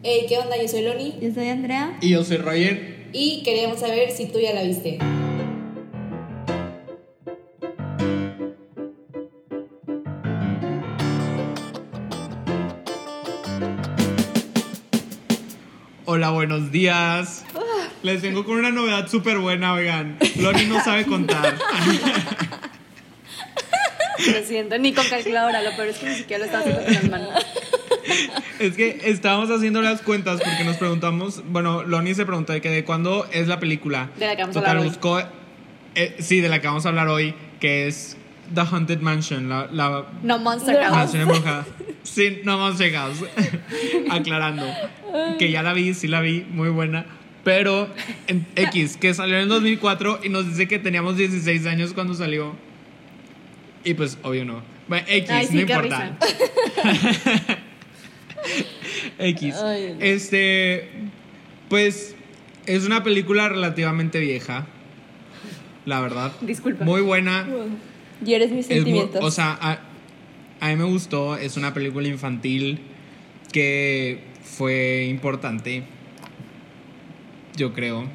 Hey, 0.00 0.26
¿qué 0.28 0.38
onda? 0.38 0.56
Yo 0.56 0.68
soy 0.68 0.82
Loni 0.82 1.18
Yo 1.20 1.34
soy 1.34 1.48
Andrea. 1.48 1.98
Y 2.00 2.10
yo 2.10 2.22
soy 2.22 2.36
Roger. 2.36 3.08
y 3.12 3.42
queríamos 3.42 3.80
saber 3.80 4.12
si 4.12 4.26
tú 4.26 4.38
ya 4.38 4.52
la 4.52 4.62
viste. 4.62 4.98
Hola, 16.04 16.30
buenos 16.30 16.70
días. 16.72 17.44
Les 18.02 18.22
vengo 18.22 18.44
con 18.44 18.56
una 18.56 18.70
novedad 18.70 19.08
súper 19.08 19.38
buena, 19.38 19.74
oigan. 19.74 20.16
Loni 20.36 20.64
no 20.66 20.82
sabe 20.82 21.04
contar. 21.04 21.56
Lo 24.32 24.44
siento, 24.44 24.78
ni 24.78 24.92
con 24.92 25.06
calculadora, 25.06 25.62
lo 25.62 25.74
peor 25.76 25.88
es 25.88 25.98
que 25.98 26.08
ni 26.08 26.14
siquiera 26.16 26.40
lo 26.40 26.44
estaba 26.46 26.64
haciendo 26.64 26.84
con 26.84 26.92
las 26.94 27.08
manos. 27.08 27.46
Es 28.58 28.74
que 28.76 29.00
estábamos 29.04 29.50
haciendo 29.50 29.82
las 29.82 30.02
cuentas 30.02 30.40
porque 30.44 30.64
nos 30.64 30.76
preguntamos, 30.76 31.42
bueno, 31.48 31.82
Loni 31.84 32.14
se 32.14 32.24
preguntó 32.26 32.52
de 32.52 32.60
que 32.60 32.70
de 32.70 32.84
cuándo 32.84 33.26
es 33.32 33.48
la 33.48 33.60
película. 33.60 34.10
De 34.18 34.26
la 34.26 34.36
que 34.36 34.42
vamos 34.42 34.56
a 34.56 34.60
Total, 34.60 34.70
hablar 34.78 34.84
hoy. 34.84 34.88
buscó, 34.90 35.20
eh, 35.94 36.16
sí, 36.18 36.40
de 36.40 36.48
la 36.48 36.60
que 36.60 36.66
vamos 36.68 36.84
a 36.86 36.88
hablar 36.90 37.08
hoy, 37.08 37.34
que 37.60 37.86
es 37.86 38.16
The 38.54 38.62
Haunted 38.62 39.00
Mansion, 39.00 39.48
la, 39.48 39.68
la 39.70 40.06
No, 40.22 40.38
Monster. 40.38 40.76
House. 40.82 40.90
mansión 40.96 41.22
embrujada. 41.22 41.66
Sí, 42.02 42.40
no 42.44 42.58
Monster 42.58 42.92
House. 42.92 43.24
Aclarando. 44.10 44.66
Que 45.38 45.50
ya 45.50 45.62
la 45.62 45.72
vi, 45.72 45.94
sí 45.94 46.08
la 46.08 46.20
vi, 46.20 46.46
muy 46.50 46.70
buena. 46.70 47.04
Pero 47.44 47.88
en 48.26 48.46
X, 48.56 48.96
que 48.96 49.14
salió 49.14 49.36
en 49.36 49.42
el 49.42 49.48
2004 49.48 50.20
y 50.24 50.28
nos 50.28 50.46
dice 50.46 50.66
que 50.68 50.78
teníamos 50.78 51.16
16 51.16 51.66
años 51.66 51.92
cuando 51.94 52.14
salió. 52.14 52.54
Y 53.84 53.94
pues, 53.94 54.18
obvio 54.22 54.44
no. 54.44 54.62
Bueno, 54.88 55.06
X, 55.08 55.30
Ay, 55.30 55.46
sí, 55.46 55.54
no 55.54 55.60
importa. 55.60 56.16
X. 59.18 59.54
Ay, 59.56 59.94
no. 59.98 60.04
Este, 60.04 60.88
pues, 61.68 62.14
es 62.66 62.86
una 62.86 63.02
película 63.02 63.48
relativamente 63.48 64.18
vieja. 64.20 64.66
La 65.84 66.00
verdad. 66.00 66.32
Disculpa. 66.40 66.84
Muy 66.84 67.00
buena. 67.00 67.46
Y 68.24 68.34
eres 68.34 68.50
mis 68.50 68.66
muy- 68.66 68.76
sentimientos. 68.76 69.24
o 69.24 69.30
sea, 69.30 69.56
a, 69.60 69.78
a 70.60 70.68
mí 70.68 70.76
me 70.76 70.84
gustó. 70.84 71.36
Es 71.36 71.56
una 71.56 71.72
película 71.72 72.08
infantil 72.08 72.80
que 73.52 74.20
fue 74.42 75.06
importante. 75.08 75.84
Yo 77.56 77.72
creo. 77.72 78.08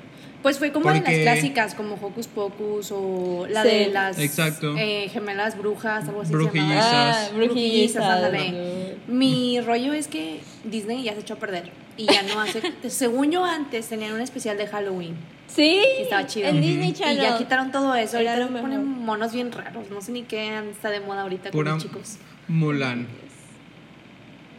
Pues 0.44 0.60
fue 0.60 0.72
como 0.72 0.92
de 0.92 1.00
las 1.02 1.14
clásicas, 1.14 1.74
como 1.74 1.96
Hocus 1.96 2.28
Pocus 2.28 2.92
o 2.92 3.48
la 3.50 3.64
Sí. 3.64 3.70
de 3.70 3.88
las 3.88 4.20
Exacto. 4.20 4.76
eh, 4.78 5.10
gemelas 5.10 5.58
brujas, 5.58 6.08
algo 6.08 6.22
así. 6.22 6.32
se 6.32 6.36
Brujillizas. 6.38 6.92
llamaba. 6.92 7.12
ah, 7.12 7.30
Brujillizas, 7.34 8.04
ándale. 8.04 8.98
Mi 9.08 9.60
rollo 9.62 9.94
es 9.94 10.08
que 10.08 10.42
Disney 10.66 11.02
ya 11.04 11.14
se 11.14 11.22
echó 11.22 11.34
a 11.36 11.38
perder 11.38 11.72
y 11.98 12.06
ya 12.06 12.22
no 12.24 12.40
hace. 12.42 12.62
según 12.90 13.32
yo 13.32 13.44
antes 13.46 13.88
tenían 13.88 14.14
un 14.14 14.22
especial 14.22 14.58
de 14.58 14.68
Halloween 14.68 15.16
Sí. 15.48 15.82
y 16.00 16.02
estaba 16.04 16.26
chido. 16.28 16.50
En. 16.50 16.62
Disney 16.62 16.90
Y 16.90 16.94
Channel. 16.94 17.18
ya 17.22 17.38
quitaron 17.38 17.72
todo 17.72 17.96
eso. 17.96 18.18
Ahorita 18.18 18.38
lo 18.38 18.48
ponen 18.50 18.84
mejor. 18.84 19.06
monos 19.06 19.34
bien 19.34 19.52
raros. 19.52 19.90
No 19.92 20.02
sé 20.02 20.12
ni 20.12 20.24
qué 20.24 20.60
está 20.70 20.90
de 20.90 21.00
moda 21.00 21.22
ahorita 21.22 21.52
Pura 21.52 21.72
con 21.72 21.80
los 21.80 21.84
chicos. 21.84 22.18
Mulan. 22.48 23.08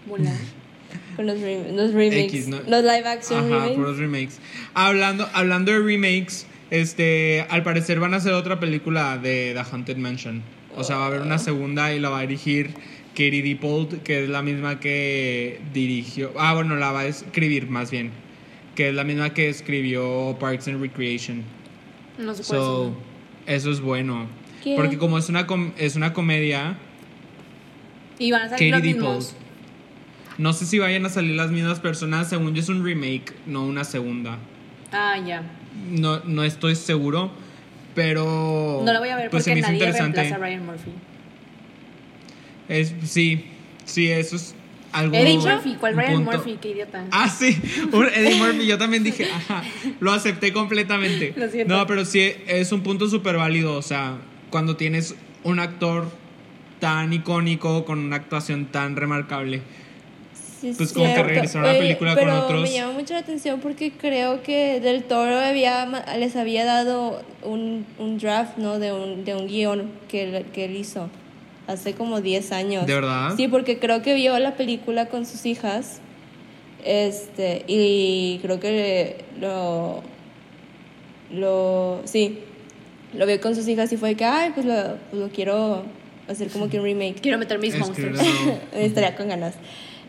Mulan. 0.06 0.38
Con 1.16 1.26
los, 1.26 1.38
rem- 1.38 1.72
los 1.74 1.92
remakes. 1.92 2.24
X, 2.34 2.48
¿no? 2.48 2.58
Los 2.66 2.82
live 2.82 3.06
action 3.06 3.38
Ajá, 3.40 3.48
remakes. 3.48 3.76
puros 3.76 3.98
remakes. 3.98 4.38
Hablando, 4.74 5.28
hablando 5.32 5.72
de 5.72 5.78
remakes, 5.80 6.46
este, 6.70 7.46
al 7.50 7.62
parecer 7.62 8.00
van 8.00 8.14
a 8.14 8.16
hacer 8.18 8.32
otra 8.32 8.58
película 8.60 9.18
de 9.18 9.52
The 9.54 9.60
Haunted 9.70 9.96
Mansion. 9.96 10.42
O 10.76 10.82
sea, 10.84 10.96
va 10.96 11.04
a 11.04 11.06
haber 11.06 11.20
una 11.20 11.38
segunda 11.38 11.92
y 11.94 12.00
la 12.00 12.08
va 12.10 12.18
a 12.18 12.22
dirigir 12.22 12.70
Katie 13.10 13.42
Dippold, 13.42 14.02
que 14.02 14.24
es 14.24 14.28
la 14.28 14.42
misma 14.42 14.80
que 14.80 15.60
dirigió. 15.72 16.32
Ah, 16.36 16.54
bueno, 16.54 16.74
la 16.76 16.90
va 16.90 17.00
a 17.00 17.06
escribir 17.06 17.68
más 17.70 17.90
bien. 17.92 18.10
Que 18.74 18.88
es 18.88 18.94
la 18.94 19.04
misma 19.04 19.32
que 19.32 19.48
escribió 19.48 20.36
Parks 20.40 20.66
and 20.66 20.80
Recreation. 20.80 21.44
No 22.18 22.34
sé 22.34 22.42
cuál 22.42 22.58
So, 22.60 22.96
es. 23.46 23.54
eso 23.62 23.70
es 23.70 23.80
bueno. 23.80 24.26
¿Qué? 24.64 24.74
Porque 24.74 24.98
como 24.98 25.16
es 25.18 25.28
una, 25.28 25.46
com- 25.46 25.70
es 25.78 25.94
una 25.94 26.12
comedia, 26.12 26.76
Y 28.18 28.32
van 28.32 28.42
a 28.42 28.48
salir 28.48 28.72
Katie 28.72 28.94
los 28.94 28.98
Dippold. 29.00 29.43
No 30.38 30.52
sé 30.52 30.66
si 30.66 30.78
vayan 30.78 31.06
a 31.06 31.08
salir 31.08 31.36
las 31.36 31.50
mismas 31.50 31.80
personas. 31.80 32.28
Según 32.28 32.54
yo 32.54 32.60
es 32.60 32.68
un 32.68 32.84
remake, 32.84 33.34
no 33.46 33.64
una 33.64 33.84
segunda. 33.84 34.38
Ah, 34.92 35.16
ya. 35.24 35.42
No, 35.90 36.20
no 36.20 36.44
estoy 36.44 36.76
seguro, 36.76 37.30
pero. 37.94 38.82
No 38.84 38.92
la 38.92 38.98
voy 39.00 39.08
a 39.08 39.16
ver 39.16 39.30
pues 39.30 39.44
porque 39.44 39.60
nadie 39.60 39.74
interesante. 39.74 40.20
reemplaza 40.20 40.34
a 40.36 40.46
Ryan 40.46 40.66
Murphy. 40.66 40.90
Es, 42.68 42.94
sí, 43.04 43.44
sí, 43.84 44.10
eso 44.10 44.36
es 44.36 44.54
algo. 44.92 45.14
Eddie 45.16 45.38
Murphy, 45.38 45.76
¿cuál 45.78 45.96
Ryan 45.96 46.14
punto. 46.14 46.32
Murphy? 46.32 46.58
Qué 46.60 46.70
idiota. 46.70 47.04
Ah, 47.10 47.28
sí, 47.28 47.60
un 47.92 48.06
Eddie 48.06 48.36
Murphy. 48.36 48.66
Yo 48.66 48.78
también 48.78 49.04
dije, 49.04 49.28
ajá, 49.30 49.62
lo 50.00 50.12
acepté 50.12 50.52
completamente. 50.52 51.34
Lo 51.36 51.48
siento. 51.48 51.76
No, 51.76 51.86
pero 51.86 52.04
sí, 52.04 52.32
es 52.46 52.72
un 52.72 52.82
punto 52.82 53.08
súper 53.08 53.36
válido. 53.36 53.76
O 53.76 53.82
sea, 53.82 54.16
cuando 54.50 54.76
tienes 54.76 55.14
un 55.42 55.58
actor 55.58 56.08
tan 56.80 57.12
icónico, 57.12 57.84
con 57.84 57.98
una 57.98 58.16
actuación 58.16 58.66
tan 58.66 58.96
remarcable. 58.96 59.62
Sí, 60.72 60.74
pues 60.78 60.92
como 60.92 61.04
que 61.06 61.12
cierto. 61.12 61.28
regresar 61.28 61.62
a 61.62 61.66
la 61.66 61.70
Oye, 61.72 61.78
película 61.80 62.14
con 62.14 62.24
pero 62.24 62.40
otros- 62.44 62.62
me 62.62 62.72
llama 62.72 62.92
mucho 62.94 63.14
la 63.14 63.20
atención 63.20 63.60
porque 63.60 63.92
creo 63.92 64.42
que 64.42 64.80
Del 64.80 65.04
Toro 65.04 65.38
había, 65.38 65.84
ma- 65.86 66.04
les 66.16 66.36
había 66.36 66.64
dado 66.64 67.22
un, 67.42 67.84
un 67.98 68.18
draft, 68.18 68.56
¿no? 68.56 68.78
De 68.78 68.92
un, 68.92 69.24
de 69.24 69.34
un 69.34 69.46
guion 69.46 69.90
que, 70.08 70.22
él- 70.24 70.46
que 70.52 70.64
él 70.64 70.76
hizo 70.76 71.08
hace 71.66 71.94
como 71.94 72.20
10 72.20 72.52
años. 72.52 72.86
¿De 72.86 72.94
verdad? 72.94 73.34
Sí, 73.36 73.48
porque 73.48 73.78
creo 73.78 74.02
que 74.02 74.14
vio 74.14 74.38
la 74.38 74.54
película 74.56 75.06
con 75.06 75.26
sus 75.26 75.44
hijas. 75.46 76.00
Este, 76.84 77.64
y 77.66 78.38
creo 78.42 78.60
que 78.60 79.24
lo. 79.40 80.02
Lo. 81.32 82.00
Sí, 82.04 82.40
lo 83.14 83.26
vio 83.26 83.40
con 83.40 83.54
sus 83.54 83.66
hijas 83.68 83.92
y 83.92 83.96
fue 83.96 84.14
que, 84.14 84.24
ay, 84.24 84.50
pues 84.54 84.66
lo, 84.66 84.74
pues 85.10 85.22
lo 85.22 85.28
quiero 85.30 85.84
hacer 86.28 86.48
como 86.48 86.68
que 86.68 86.78
un 86.78 86.84
remake. 86.84 87.20
Quiero 87.20 87.38
meter 87.38 87.58
mis 87.58 87.78
monsters. 87.78 88.18
Escribiendo- 88.20 88.60
Estaría 88.74 89.16
con 89.16 89.28
ganas. 89.28 89.54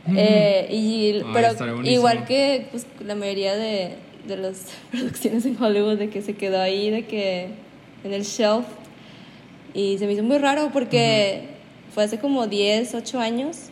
Eh, 0.07 0.67
y, 0.69 1.23
pero 1.33 1.83
igual 1.83 2.25
que 2.25 2.67
pues, 2.69 2.85
la 3.03 3.15
mayoría 3.15 3.55
de, 3.55 3.95
de 4.27 4.37
las 4.37 4.67
producciones 4.91 5.45
en 5.45 5.61
Hollywood, 5.61 5.97
de 5.97 6.09
que 6.09 6.21
se 6.21 6.35
quedó 6.35 6.61
ahí, 6.61 6.89
de 6.89 7.05
que 7.05 7.49
en 8.03 8.13
el 8.13 8.23
shelf. 8.23 8.65
Y 9.73 9.97
se 9.97 10.07
me 10.07 10.13
hizo 10.13 10.23
muy 10.23 10.37
raro 10.37 10.69
porque 10.71 11.49
fue 11.93 12.03
hace 12.03 12.19
como 12.19 12.47
10, 12.47 12.95
8 12.95 13.19
años. 13.19 13.69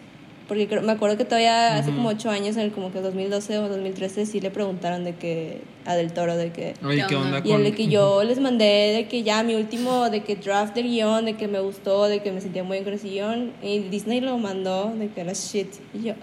Porque 0.48 0.68
creo- 0.68 0.82
me 0.82 0.92
acuerdo 0.92 1.18
que 1.18 1.24
todavía 1.26 1.78
hace 1.78 1.92
como 1.92 2.10
8 2.10 2.30
años, 2.30 2.58
en 2.58 2.64
el 2.64 2.72
como 2.74 2.92
que 2.92 3.00
2012 3.00 3.58
o 3.60 3.70
2013, 3.70 4.26
sí 4.26 4.42
le 4.42 4.52
preguntaron 4.52 5.06
de 5.06 5.16
que 5.16 5.62
a 5.86 5.96
Del 5.96 6.12
Toro, 6.12 6.36
de 6.36 6.52
que 6.52 6.74
Oye, 6.86 7.02
¿Qué 7.04 7.08
¿qué 7.08 7.16
onda? 7.16 7.42
y 7.44 7.52
el 7.54 7.64
de 7.64 7.72
que 7.74 7.88
yo 7.88 8.24
les 8.24 8.40
mandé 8.40 8.66
de 8.94 9.08
que 9.08 9.24
ya 9.24 9.42
mi 9.44 9.56
último, 9.56 10.10
de 10.10 10.22
que 10.24 10.36
draft 10.36 10.76
del 10.76 10.88
guion, 10.88 11.24
de 11.26 11.36
que 11.38 11.48
me 11.48 11.60
gustó, 11.62 12.08
de 12.08 12.22
que 12.22 12.32
me 12.34 12.42
sentía 12.42 12.64
muy 12.64 12.76
bien 12.78 12.84
con 12.84 12.94
ese 12.94 13.08
guion. 13.08 13.54
Y 13.62 13.80
Disney 13.80 14.20
lo 14.20 14.38
mandó, 14.38 14.94
de 14.96 15.08
que 15.10 15.22
era 15.22 15.32
shit. 15.34 15.70
Y 15.94 16.04
yo. 16.08 16.14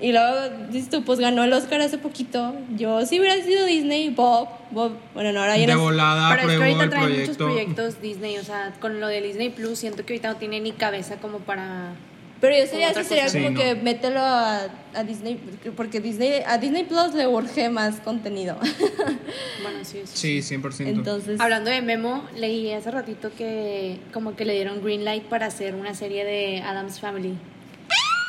Y 0.00 0.10
luego, 0.10 0.34
dices 0.72 0.90
tú, 0.90 1.04
pues 1.04 1.20
ganó 1.20 1.44
el 1.44 1.52
Oscar 1.52 1.80
hace 1.80 1.96
poquito. 1.96 2.54
Yo, 2.76 3.06
si 3.06 3.20
hubiera 3.20 3.40
sido 3.44 3.64
Disney, 3.66 4.10
Bob, 4.10 4.48
Bob, 4.72 4.90
bueno, 5.14 5.30
no, 5.30 5.40
ahora 5.42 5.56
ya 5.56 5.64
De 5.68 5.76
volada 5.76 6.28
Pero 6.34 6.50
es 6.50 6.58
que 6.58 6.64
ahorita 6.64 6.90
traen 6.90 7.20
muchos 7.20 7.36
proyecto. 7.36 7.44
proyectos 7.76 8.02
Disney, 8.02 8.36
o 8.38 8.42
sea, 8.42 8.72
con 8.80 8.98
lo 9.00 9.06
de 9.06 9.20
Disney 9.22 9.50
Plus 9.50 9.78
siento 9.78 10.04
que 10.04 10.14
ahorita 10.14 10.32
no 10.32 10.36
tiene 10.38 10.58
ni 10.58 10.72
cabeza 10.72 11.18
como 11.18 11.38
para... 11.38 11.92
Pero 12.42 12.56
yo 12.58 12.66
sería, 12.66 12.90
eso 12.90 13.04
sería 13.04 13.28
como 13.32 13.48
Sí, 13.50 13.54
que 13.54 13.74
no. 13.76 13.82
mételo 13.84 14.18
a, 14.20 14.62
a 14.94 15.04
Disney, 15.04 15.38
porque 15.76 16.00
Disney, 16.00 16.42
a 16.44 16.58
Disney 16.58 16.82
Plus 16.82 17.14
le 17.14 17.26
urge 17.28 17.70
más 17.70 18.00
contenido. 18.00 18.58
Bueno, 19.62 19.78
sí, 19.84 19.98
eso 19.98 20.10
Sí, 20.16 20.38
100%. 20.40 20.88
Entonces, 20.88 21.40
Hablando 21.40 21.70
de 21.70 21.80
Memo, 21.82 22.24
leí 22.36 22.72
hace 22.72 22.90
ratito 22.90 23.30
que 23.38 24.00
como 24.12 24.34
que 24.34 24.44
le 24.44 24.54
dieron 24.54 24.82
green 24.82 25.04
light 25.04 25.22
para 25.22 25.46
hacer 25.46 25.76
una 25.76 25.94
serie 25.94 26.24
de 26.24 26.60
Adam's 26.62 26.98
Family. 26.98 27.34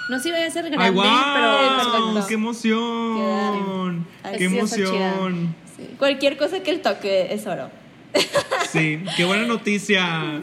No 0.10 0.18
sé 0.18 0.24
si 0.26 0.32
vaya 0.32 0.46
a 0.46 0.52
ser 0.52 0.70
grande, 0.70 0.86
¡Ay, 0.86 0.92
wow! 0.92 1.04
pero 1.34 1.76
perfecto. 2.14 2.28
¡Qué 2.28 2.34
emoción! 2.36 4.06
¡Qué 4.32 4.38
Sí, 4.38 4.44
emoción! 4.46 5.56
sí, 5.76 5.90
cualquier 5.98 6.38
cosa 6.38 6.60
que 6.60 6.70
él 6.70 6.82
toque 6.82 7.34
es 7.34 7.48
oro. 7.48 7.72
Sí, 8.70 9.02
qué 9.18 9.26
buena 9.26 9.48
noticia. 9.48 10.40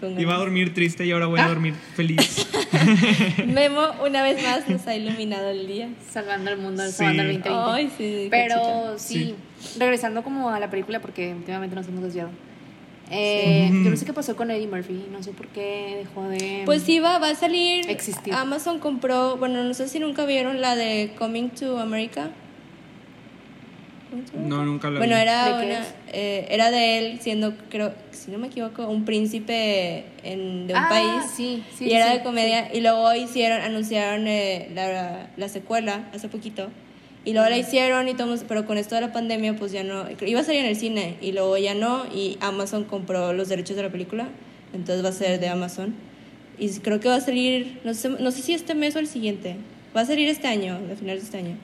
Con 0.00 0.18
Iba 0.20 0.34
a 0.34 0.38
dormir 0.38 0.72
triste 0.74 1.04
y 1.06 1.10
ahora 1.12 1.26
voy 1.26 1.40
a 1.40 1.48
dormir 1.48 1.74
feliz. 1.94 2.46
Memo, 3.46 3.82
una 4.04 4.22
vez 4.22 4.42
más, 4.42 4.68
nos 4.68 4.86
ha 4.86 4.94
iluminado 4.94 5.50
el 5.50 5.66
día. 5.66 5.88
salvando 6.10 6.50
el 6.50 6.58
mundo, 6.58 6.84
Sí. 6.86 6.92
salvando 6.92 7.22
el 7.22 7.42
2020. 7.42 7.70
Ay, 7.72 7.90
sí. 7.96 8.28
Pero 8.30 8.98
sí, 8.98 9.34
Sí. 9.60 9.78
regresando 9.78 10.22
como 10.22 10.50
a 10.50 10.60
la 10.60 10.70
película, 10.70 11.00
porque 11.00 11.34
últimamente 11.34 11.74
nos 11.76 11.86
hemos 11.88 12.02
desviado. 12.02 12.30
Eh, 13.10 13.68
Sí. 13.70 13.84
Yo 13.84 13.90
no 13.90 13.96
sé 13.96 14.04
qué 14.04 14.12
pasó 14.12 14.36
con 14.36 14.50
Eddie 14.50 14.66
Murphy, 14.66 15.06
no 15.10 15.22
sé 15.22 15.32
por 15.32 15.48
qué 15.48 16.04
dejó 16.04 16.28
de... 16.28 16.62
Pues 16.66 16.82
sí, 16.82 16.98
va, 17.00 17.18
va 17.18 17.30
a 17.30 17.34
salir. 17.34 17.88
Existir. 17.90 18.34
Amazon 18.34 18.78
compró, 18.80 19.36
bueno, 19.38 19.64
no 19.64 19.72
sé 19.74 19.88
si 19.88 19.98
nunca 19.98 20.26
vieron 20.26 20.60
la 20.60 20.76
de 20.76 21.12
Coming 21.18 21.48
to 21.50 21.78
America. 21.78 22.30
No, 24.34 24.64
nunca 24.64 24.88
lo 24.90 24.98
Bueno, 24.98 25.14
vi. 25.16 25.20
era 25.22 25.84
eh, 26.12 26.46
era 26.50 26.70
de 26.70 26.98
él 26.98 27.18
siendo, 27.20 27.54
creo, 27.68 27.92
si 28.10 28.30
no 28.30 28.38
me 28.38 28.46
equivoco, 28.46 28.86
un 28.88 29.04
príncipe 29.04 30.04
en, 30.22 30.66
de 30.66 30.74
un 30.74 30.78
Ah, 30.80 30.88
país. 30.88 31.30
sí, 31.36 31.62
sí, 31.76 31.84
Y 31.84 31.88
sí, 31.90 31.94
era 31.94 32.12
sí, 32.12 32.18
de 32.18 32.22
comedia. 32.24 32.74
Y 32.74 32.80
luego 32.80 33.14
hicieron, 33.14 33.60
anunciaron 33.60 34.26
eh, 34.26 34.70
la, 34.74 35.28
la 35.36 35.48
secuela 35.48 36.08
hace 36.14 36.28
poquito. 36.28 36.68
Y 37.24 37.32
luego 37.34 37.48
la 37.50 37.58
hicieron 37.58 38.08
y 38.08 38.14
todo, 38.14 38.34
pero 38.48 38.64
con 38.64 38.78
esto 38.78 38.94
de 38.94 39.02
la 39.02 39.12
pandemia, 39.12 39.54
pues 39.56 39.72
ya 39.72 39.82
no. 39.84 40.04
Iba 40.26 40.40
a 40.40 40.44
salir 40.44 40.60
en 40.60 40.66
el 40.68 40.76
cine 40.76 41.16
y 41.20 41.32
luego 41.32 41.58
ya 41.58 41.74
no. 41.74 42.06
Y 42.14 42.38
Amazon 42.40 42.84
compró 42.84 43.32
los 43.34 43.48
derechos 43.48 43.76
de 43.76 43.82
la 43.82 43.90
película. 43.90 44.28
Entonces 44.72 45.04
va 45.04 45.10
a 45.10 45.12
ser 45.12 45.38
de 45.38 45.48
Amazon. 45.48 45.94
Y 46.58 46.70
creo 46.80 47.00
que 47.00 47.08
va 47.08 47.16
a 47.16 47.20
salir, 47.20 47.80
no 47.84 47.92
sé, 47.94 48.08
no 48.08 48.30
sé 48.30 48.40
si 48.42 48.54
este 48.54 48.74
mes 48.74 48.96
o 48.96 48.98
el 48.98 49.06
siguiente. 49.06 49.56
Va 49.94 50.00
a 50.02 50.06
salir 50.06 50.28
este 50.28 50.46
año, 50.46 50.74
a 50.90 50.96
finales 50.96 51.20
de 51.22 51.26
este 51.26 51.38
año. 51.38 51.56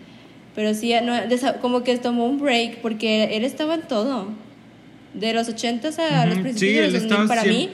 Pero 0.54 0.72
sí, 0.74 0.92
no, 1.02 1.14
como 1.60 1.82
que 1.82 1.96
tomó 1.98 2.26
un 2.26 2.38
break 2.38 2.78
porque 2.80 3.36
él 3.36 3.44
estaba 3.44 3.74
en 3.74 3.82
todo. 3.82 4.28
De 5.14 5.32
los 5.32 5.48
80s 5.48 5.98
a 5.98 6.26
los 6.26 6.34
Ujú, 6.34 6.42
principios 6.42 6.58
sí, 6.72 6.74
de 6.74 6.82
los 6.82 6.92
2000, 6.92 7.12
estaba 7.12 7.26
para 7.28 7.44
mí, 7.44 7.70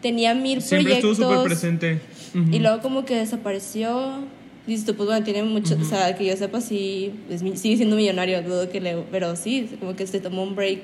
tenía 0.00 0.34
mil 0.34 0.60
Siempre 0.62 0.94
estuvo 0.94 1.14
proyectos. 1.14 1.32
súper 1.34 1.44
presente. 1.44 2.00
Ujú. 2.34 2.54
Y 2.56 2.58
luego 2.60 2.80
como 2.82 3.04
que 3.04 3.16
desapareció. 3.16 4.24
Dices 4.66 4.86
tú, 4.86 4.94
pues 4.94 5.08
bueno, 5.08 5.24
tiene 5.24 5.42
mucho, 5.42 5.76
o 5.80 5.84
sea, 5.84 6.14
que 6.14 6.24
yo 6.24 6.36
sepa, 6.36 6.60
sí, 6.60 7.12
es 7.28 7.40
sigue 7.60 7.76
siendo 7.78 7.96
millonario, 7.96 8.42
dudo 8.42 8.70
que 8.70 8.80
le, 8.80 8.94
pero 9.10 9.34
sí, 9.34 9.68
como 9.80 9.96
que 9.96 10.06
se 10.06 10.20
tomó 10.20 10.44
un 10.44 10.54
break. 10.54 10.82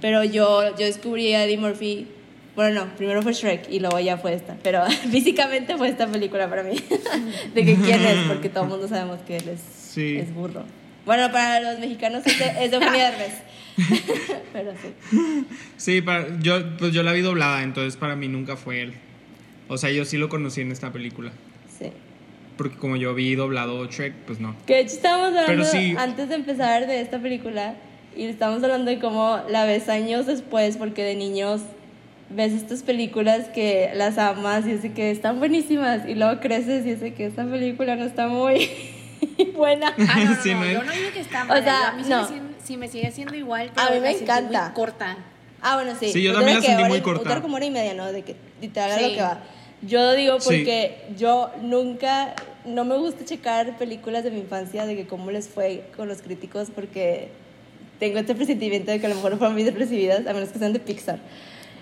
Pero 0.00 0.24
yo, 0.24 0.76
yo 0.76 0.84
descubrí 0.86 1.32
a 1.32 1.44
Eddie 1.44 1.56
Murphy, 1.56 2.08
bueno, 2.56 2.84
no, 2.84 2.96
primero 2.96 3.22
fue 3.22 3.32
Shrek 3.32 3.70
y 3.70 3.78
luego 3.78 4.00
ya 4.00 4.16
fue 4.18 4.34
esta, 4.34 4.56
pero 4.60 4.84
físicamente 5.10 5.76
fue 5.76 5.88
esta 5.88 6.08
película 6.08 6.50
para 6.50 6.64
mí, 6.64 6.74
de 7.54 7.64
que 7.64 7.76
quién 7.76 8.04
es, 8.04 8.18
porque 8.26 8.48
todo 8.48 8.64
el 8.64 8.70
mundo 8.70 8.88
sabemos 8.88 9.20
que 9.24 9.36
él 9.36 9.50
es, 9.50 9.60
Sí. 9.96 10.18
es 10.18 10.32
burro. 10.34 10.62
Bueno, 11.04 11.30
para 11.32 11.60
los 11.60 11.78
mexicanos 11.80 12.22
es, 12.26 12.38
de- 12.38 12.64
es 12.64 12.70
de 12.70 12.78
Derbez, 12.78 13.42
pero 14.52 14.72
sí. 14.72 15.46
Sí, 15.76 16.02
para, 16.02 16.38
yo, 16.40 16.76
pues 16.76 16.92
yo 16.92 17.02
la 17.02 17.12
vi 17.12 17.20
doblada, 17.22 17.62
entonces 17.62 17.96
para 17.96 18.14
mí 18.16 18.28
nunca 18.28 18.56
fue 18.56 18.82
él. 18.82 18.92
O 19.68 19.78
sea, 19.78 19.90
yo 19.90 20.04
sí 20.04 20.16
lo 20.18 20.28
conocí 20.28 20.60
en 20.60 20.70
esta 20.72 20.92
película. 20.92 21.32
sí. 21.78 21.90
Porque 22.56 22.76
como 22.76 22.96
yo 22.96 23.14
vi 23.14 23.34
doblado 23.34 23.84
Shrek, 23.86 24.14
pues 24.26 24.40
no. 24.40 24.56
Que 24.66 24.74
de 24.76 24.80
hecho 24.80 24.94
estábamos 24.94 25.36
hablando 25.36 25.64
sí. 25.64 25.94
antes 25.98 26.30
de 26.30 26.36
empezar 26.36 26.86
de 26.86 27.02
esta 27.02 27.18
película 27.18 27.74
y 28.16 28.24
estábamos 28.24 28.62
hablando 28.64 28.90
de 28.90 28.98
cómo 28.98 29.40
la 29.50 29.66
ves 29.66 29.90
años 29.90 30.24
después 30.26 30.78
porque 30.78 31.02
de 31.04 31.16
niños 31.16 31.60
ves 32.30 32.52
estas 32.54 32.82
películas 32.82 33.48
que 33.54 33.90
las 33.94 34.16
amas 34.16 34.66
y 34.66 34.70
es 34.70 34.80
que 34.94 35.10
están 35.10 35.38
buenísimas 35.38 36.08
y 36.08 36.14
luego 36.14 36.40
creces 36.40 36.86
y 36.86 36.90
es 36.92 37.12
que 37.14 37.26
esta 37.26 37.44
película 37.44 37.94
no 37.96 38.04
está 38.04 38.26
muy 38.26 38.70
buena. 39.56 39.94
Ah, 39.98 40.18
no, 40.24 40.34
no, 40.34 40.42
Sí, 40.42 40.54
no, 40.54 40.64
yo 40.66 40.82
no 40.84 40.92
digo 40.92 41.10
que 41.12 41.20
está 41.20 41.44
mal. 41.44 41.62
sea, 41.62 41.88
a 41.88 41.92
mí 41.92 42.04
sí, 42.04 42.10
no. 42.10 42.22
me, 42.22 42.28
sigue- 42.28 42.40
sí 42.64 42.76
me 42.76 42.88
sigue 42.88 43.10
siendo 43.12 43.34
igual, 43.34 43.70
A 43.76 43.88
pero 43.88 43.94
mí 43.94 44.00
me 44.00 44.10
encanta. 44.12 44.64
muy 44.66 44.72
corta. 44.74 45.16
Ah, 45.62 45.76
bueno, 45.76 45.92
sí. 45.98 46.10
Sí, 46.12 46.22
yo 46.22 46.32
también 46.34 46.56
la 46.60 46.62
sentí 46.62 46.84
muy 46.84 47.00
corta. 47.00 47.28
dura 47.28 47.40
como 47.42 47.56
hora 47.56 47.64
y 47.64 47.70
media, 47.70 47.94
¿no? 47.94 48.12
De 48.12 48.22
que 48.22 48.36
literal 48.60 48.92
a 48.92 49.00
lo 49.00 49.08
Sí. 49.08 49.14
que 49.14 49.22
va. 49.22 49.40
Yo 49.82 50.12
digo 50.14 50.40
Sí. 50.40 50.44
porque 50.46 51.04
yo 51.16 51.50
nunca, 51.62 52.34
no 52.64 52.84
me 52.84 52.96
gusta 52.96 53.24
checar 53.24 53.76
películas 53.78 54.24
de 54.24 54.30
mi 54.30 54.40
infancia 54.40 54.86
de 54.86 54.96
que 54.96 55.06
cómo 55.06 55.30
les 55.30 55.48
fue 55.48 55.84
con 55.96 56.08
los 56.08 56.22
críticos 56.22 56.68
porque 56.74 57.28
tengo 57.98 58.18
este 58.18 58.34
presentimiento 58.34 58.90
de 58.90 59.00
que 59.00 59.06
a 59.06 59.08
lo 59.08 59.14
mejor 59.16 59.36
fueron 59.38 59.56
bien 59.56 59.74
recibidas, 59.74 60.26
a 60.26 60.32
menos 60.32 60.48
que 60.50 60.58
sean 60.58 60.72
de 60.72 60.80
Pixar. 60.80 61.18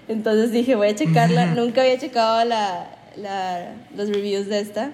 Entonces 0.08 0.50
dije, 0.52 0.74
voy 0.74 0.88
a 0.88 0.94
checarla. 0.94 1.46
Nunca 1.46 1.80
había 1.82 1.98
checado 1.98 2.44
la, 2.44 2.86
la, 3.16 3.72
los 3.96 4.08
reviews 4.10 4.46
de 4.48 4.60
esta. 4.60 4.90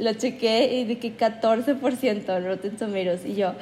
Lo 0.00 0.12
chequé 0.14 0.72
y 0.74 0.84
de 0.84 0.98
que 0.98 1.16
14% 1.16 2.36
en 2.36 2.44
Rotten 2.46 2.76
Tomatoes. 2.76 3.24
Y 3.26 3.34
yo, 3.36 3.48
¡ah! 3.48 3.54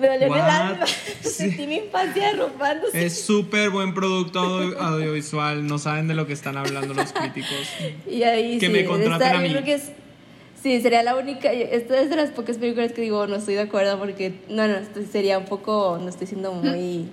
me 0.00 0.06
dolió 0.08 0.26
en 0.26 0.32
el 0.32 0.38
What? 0.40 0.48
alma. 0.50 0.86
Sí. 1.22 1.50
Sentí 1.50 1.66
mi 1.66 1.76
infancia 1.76 2.28
derrumbándose. 2.32 3.04
Es 3.04 3.20
súper 3.22 3.70
buen 3.70 3.92
producto 3.94 4.38
audio- 4.38 4.78
audiovisual, 4.80 5.66
no 5.66 5.78
saben 5.78 6.06
de 6.08 6.14
lo 6.14 6.26
que 6.26 6.32
están 6.34 6.56
hablando 6.56 6.94
los 6.94 7.12
críticos. 7.12 7.50
Y 8.10 8.22
ahí 8.22 8.58
Que 8.58 8.66
sí, 8.66 8.72
me 8.72 8.84
contraten 8.84 9.12
esta- 9.14 9.30
a 9.30 9.34
yo 9.34 9.40
mí. 9.40 9.50
creo 9.50 9.64
que 9.64 9.74
es, 9.74 9.90
sí, 10.62 10.80
sería 10.80 11.02
la 11.02 11.16
única. 11.16 11.52
Esta 11.52 11.98
es 12.00 12.10
de 12.10 12.16
las 12.16 12.30
pocas 12.30 12.58
películas 12.58 12.92
que 12.92 13.00
digo, 13.02 13.26
no 13.26 13.36
estoy 13.36 13.54
de 13.54 13.62
acuerdo 13.62 13.98
porque, 13.98 14.34
no, 14.48 14.66
no, 14.68 14.76
esto 14.76 15.00
sería 15.10 15.36
un 15.38 15.46
poco, 15.46 15.98
no 16.00 16.08
estoy 16.08 16.26
siendo 16.28 16.52
muy 16.52 17.08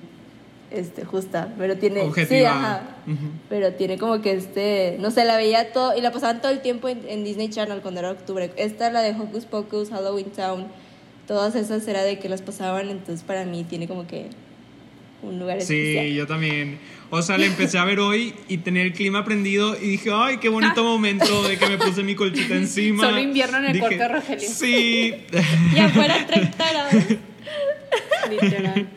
este, 0.74 1.06
justa, 1.06 1.54
pero 1.58 1.78
tiene. 1.78 2.02
Sí, 2.02 2.08
Objetiva. 2.08 2.50
ajá. 2.52 2.84
Ujú. 3.08 3.32
Pero 3.50 3.74
tiene 3.74 3.98
como 3.98 4.22
que 4.22 4.34
este, 4.34 4.98
no 5.00 5.12
sé, 5.12 5.26
la 5.26 5.38
veía 5.38 5.72
todo 5.72 5.96
y 5.98 6.02
la 6.02 6.12
pasaban 6.12 6.42
todo 6.42 6.52
el 6.52 6.62
tiempo 6.62 6.90
en, 6.90 7.02
en 7.08 7.24
Disney 7.24 7.50
Channel 7.50 7.82
cuando 7.82 8.00
era 8.00 8.12
octubre. 8.12 8.52
Esta, 8.58 8.90
la 8.92 9.02
de 9.02 9.12
Hocus 9.12 9.46
Pocus, 9.46 9.90
Halloween 9.90 10.32
Town, 10.32 10.68
todas 11.28 11.56
esas 11.56 11.88
era 11.88 12.04
de 12.04 12.20
que 12.20 12.30
las 12.30 12.42
pasaban, 12.42 12.90
entonces 12.90 13.24
para 13.24 13.46
mí 13.46 13.64
tiene 13.64 13.88
como 13.88 14.08
que 14.08 14.28
un 15.22 15.40
lugar 15.40 15.58
especial. 15.58 16.06
Sí, 16.06 16.14
yo 16.14 16.28
también. 16.28 16.80
O 17.10 17.22
sea, 17.22 17.38
la 17.38 17.46
empecé 17.46 17.78
a 17.78 17.86
ver 17.86 18.00
hoy 18.00 18.34
y 18.48 18.58
tenía 18.58 18.82
el 18.82 18.92
clima 18.92 19.24
prendido 19.24 19.76
y 19.78 19.88
dije, 19.90 20.10
ay, 20.12 20.38
qué 20.38 20.50
bonito 20.50 20.84
momento 20.84 21.48
de 21.48 21.58
que 21.58 21.68
me 21.68 21.78
puse 21.78 22.02
mi 22.04 22.16
colchita 22.16 22.56
encima. 22.58 23.04
Solo 23.06 23.20
invierno 23.20 23.60
en 23.60 23.66
el 23.66 23.74
Dije, 23.74 23.80
cuarto 23.86 24.04
de 24.04 24.08
Rogelio. 24.10 24.50
Sí. 24.50 25.14
Y 25.76 25.80
afuera 25.80 26.26
30 26.26 26.72
grados. 26.72 26.94
Literal. 28.30 28.88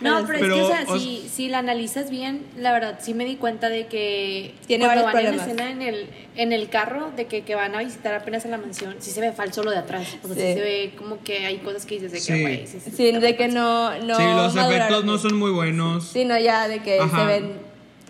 No, 0.00 0.26
pero, 0.26 0.38
Pero, 0.40 0.54
es 0.54 0.60
que, 0.60 0.62
o 0.62 0.66
sea, 0.66 0.84
o- 0.88 0.98
si, 0.98 1.28
si 1.28 1.48
la 1.48 1.58
analizas 1.58 2.10
bien, 2.10 2.46
la 2.56 2.72
verdad, 2.72 2.98
sí 3.02 3.12
me 3.14 3.24
di 3.24 3.36
cuenta 3.36 3.68
de 3.68 3.86
que 3.86 4.54
Tiene 4.66 4.86
cuando 4.86 5.04
van 5.04 5.16
en 5.18 5.24
la 5.24 5.30
problemas. 5.32 5.46
escena 5.48 5.70
en 5.70 5.82
el, 5.82 6.06
en 6.36 6.52
el 6.52 6.68
carro, 6.70 7.10
de 7.16 7.26
que, 7.26 7.42
que 7.42 7.54
van 7.54 7.74
a 7.74 7.80
visitar 7.80 8.14
apenas 8.14 8.44
a 8.46 8.48
la 8.48 8.56
mansión, 8.58 8.96
sí 8.98 9.10
se 9.10 9.20
ve 9.20 9.32
falso 9.32 9.62
lo 9.62 9.70
de 9.70 9.78
atrás. 9.78 10.16
O 10.22 10.26
sea, 10.28 10.36
sí, 10.36 10.40
Sí. 10.42 10.54
se 10.54 10.60
ve 10.60 10.92
como 10.96 11.22
que 11.22 11.44
hay 11.44 11.58
cosas 11.58 11.84
que 11.86 11.96
dices 12.00 12.12
de 12.12 12.20
que, 12.34 12.40
güey, 12.42 12.66
sí, 12.66 12.78
sí, 12.80 13.12
de 13.12 13.36
que 13.36 13.48
no, 13.48 13.90
no 14.02 14.16
sí, 14.16 14.22
los 14.24 14.56
efectos 14.56 15.04
no 15.04 15.18
son 15.18 15.36
muy 15.36 15.50
buenos. 15.50 16.04
Sí, 16.08 16.24
no, 16.24 16.38
ya 16.38 16.66
de 16.68 16.80
que 16.82 16.98
Ajá. 16.98 17.18
se 17.20 17.24
ven 17.26 17.52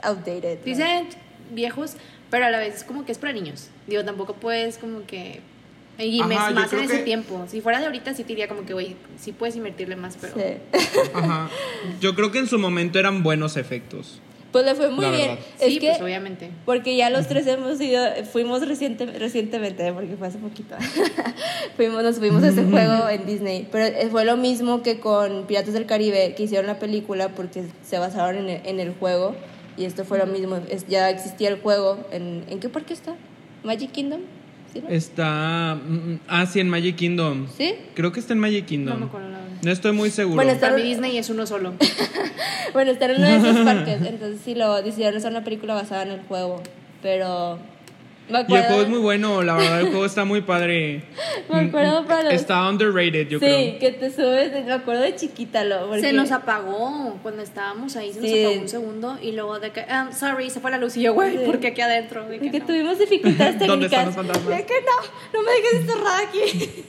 outdated. 0.02 0.58
¿no? 0.60 0.64
Dicen 0.64 1.08
viejos, 1.52 1.94
pero 2.30 2.46
a 2.46 2.50
la 2.50 2.58
vez 2.58 2.76
es 2.76 2.84
como 2.84 3.04
que 3.04 3.10
es 3.12 3.18
para 3.18 3.32
niños. 3.32 3.68
Digo, 3.88 4.04
tampoco 4.04 4.34
puedes 4.34 4.78
como 4.78 5.04
que... 5.06 5.40
Y 5.98 6.20
Ajá, 6.20 6.50
más 6.52 6.72
en 6.72 6.78
ese 6.80 6.98
que- 6.98 7.02
tiempo. 7.04 7.44
Si 7.48 7.60
fuera 7.60 7.78
de 7.78 7.86
ahorita, 7.86 8.14
sí 8.14 8.22
te 8.22 8.28
diría 8.28 8.48
como 8.48 8.64
que, 8.64 8.72
güey, 8.72 8.96
sí 9.18 9.32
puedes 9.32 9.56
invertirle 9.56 9.96
más, 9.96 10.16
pero... 10.20 10.34
Sí. 10.34 10.78
Ajá. 11.12 11.50
Yo 12.00 12.14
creo 12.14 12.30
que 12.30 12.38
en 12.38 12.46
su 12.46 12.58
momento 12.58 12.98
eran 12.98 13.22
buenos 13.22 13.56
efectos. 13.58 14.20
Pues 14.50 14.64
le 14.64 14.74
fue 14.74 14.90
muy 14.90 15.04
La 15.04 15.10
bien. 15.12 15.28
verdad. 15.28 15.44
Es 15.60 15.72
Sí, 15.74 15.78
que, 15.78 15.88
pues 15.90 16.00
obviamente. 16.02 16.50
porque 16.64 16.96
ya 16.96 17.08
los 17.10 17.28
tres 17.28 17.46
hemos 17.46 17.80
ido, 17.80 18.02
fuimos 18.32 18.66
reciente, 18.66 19.06
recientemente, 19.06 19.86
¿eh? 19.86 19.92
porque 19.92 20.16
fue 20.16 20.26
hace 20.26 20.38
poquito. 20.38 20.74
fuimos, 21.76 22.02
nos 22.02 22.18
fuimos 22.18 22.42
a 22.42 22.48
ese 22.48 22.64
juego 22.64 23.08
en 23.08 23.26
Disney. 23.26 23.68
Pero 23.70 23.84
eh, 23.84 24.08
fue 24.10 24.24
lo 24.24 24.36
mismo 24.36 24.82
que 24.82 24.98
con 24.98 25.46
Piratas 25.46 25.74
del 25.74 25.86
Caribe, 25.86 26.34
que 26.34 26.42
hicieron 26.44 26.66
la 26.66 26.78
película 26.78 27.28
porque 27.28 27.64
se 27.84 27.98
basaron 27.98 28.36
en 28.38 28.48
el, 28.48 28.66
en 28.66 28.80
el 28.80 28.92
juego. 28.94 29.36
Y 29.76 29.84
esto 29.84 30.04
fue 30.04 30.18
lo 30.18 30.26
mismo. 30.26 30.56
Es- 30.68 30.86
ya 30.88 31.10
existía 31.10 31.48
el 31.48 31.60
juego. 31.60 31.98
¿En, 32.10 32.44
¿en 32.48 32.58
qué 32.58 32.68
parque 32.68 32.92
está? 32.92 33.14
¿Magic 33.62 33.92
Kingdom? 33.92 34.22
¿Sí? 34.72 34.80
no? 34.80 34.88
Está. 34.88 35.76
mm, 35.76 36.14
Ah, 36.28 36.46
sí, 36.46 36.60
en 36.60 36.68
Magic 36.68 36.96
Kingdom. 36.96 37.46
¿Sí? 37.56 37.74
Creo 37.94 38.12
que 38.12 38.20
está 38.20 38.32
en 38.32 38.38
Magic 38.40 38.66
Kingdom. 38.66 38.94
No 38.94 39.00
me 39.00 39.06
acuerdo 39.06 39.28
la 39.30 39.38
verdad. 39.38 39.56
No 39.62 39.70
estoy 39.70 39.92
muy 39.92 40.10
seguro. 40.10 40.36
Bueno, 40.36 40.52
está- 40.52 40.70
mí 40.74 40.82
Disney 40.82 41.18
es 41.18 41.28
uno 41.30 41.46
solo. 41.46 41.74
Bueno, 42.72 42.92
está 42.92 43.06
en 43.06 43.16
uno 43.16 43.26
de 43.26 43.36
esos 43.36 43.56
parques, 43.64 44.00
entonces 44.02 44.40
sí 44.44 44.54
lo 44.54 44.80
decidieron 44.80 45.16
hacer 45.16 45.30
una 45.32 45.42
película 45.42 45.74
basada 45.74 46.04
en 46.04 46.10
el 46.12 46.20
juego. 46.20 46.62
Pero 47.02 47.58
Y 48.28 48.54
el 48.54 48.62
juego 48.62 48.82
es 48.82 48.88
muy 48.88 48.98
bueno, 49.00 49.42
la 49.42 49.56
verdad, 49.56 49.80
el 49.80 49.88
juego 49.88 50.04
está 50.06 50.24
muy 50.24 50.40
padre. 50.42 51.02
Me 51.52 51.62
acuerdo 51.62 52.06
para 52.06 52.22
los- 52.24 52.34
Está 52.34 52.68
underrated, 52.68 53.26
yo 53.28 53.40
sí, 53.40 53.44
creo. 53.44 53.78
que 53.80 53.90
te 53.90 54.10
subes, 54.12 54.52
me 54.64 54.72
acuerdo 54.72 55.02
de 55.02 55.16
chiquita 55.16 55.64
lo. 55.64 55.88
porque- 55.88 56.00
Se 56.02 56.12
nos 56.12 56.30
apagó 56.30 57.18
cuando 57.24 57.42
estábamos 57.42 57.96
ahí, 57.96 58.12
se 58.12 58.20
nos 58.20 58.30
Sí. 58.30 58.44
apagó 58.44 58.60
un 58.60 58.68
segundo 58.68 59.18
y 59.20 59.32
luego 59.32 59.58
de 59.58 59.70
que, 59.72 59.80
um, 59.80 60.12
sorry, 60.12 60.48
se 60.48 60.60
fue 60.60 60.70
la 60.70 60.78
luz 60.78 60.96
y 60.96 61.02
yo, 61.02 61.12
güey, 61.14 61.32
Sí. 61.32 61.42
porque 61.44 61.68
aquí 61.68 61.80
adentro. 61.80 62.24
De 62.26 62.38
de 62.38 62.40
que 62.40 62.50
que 62.52 62.60
no. 62.60 62.66
tuvimos 62.66 62.98
dificultades 63.00 63.58
técnicas. 63.58 63.66
¿Dónde 63.68 63.86
están 63.86 64.06
los 64.06 64.14
fantasmas? 64.14 64.56
De 64.58 64.64
que 64.64 64.74
no, 64.80 65.40
no 65.40 65.44
me 65.44 65.52
dejes 65.52 65.74
encerrada 65.80 66.18
aquí. 66.20 66.84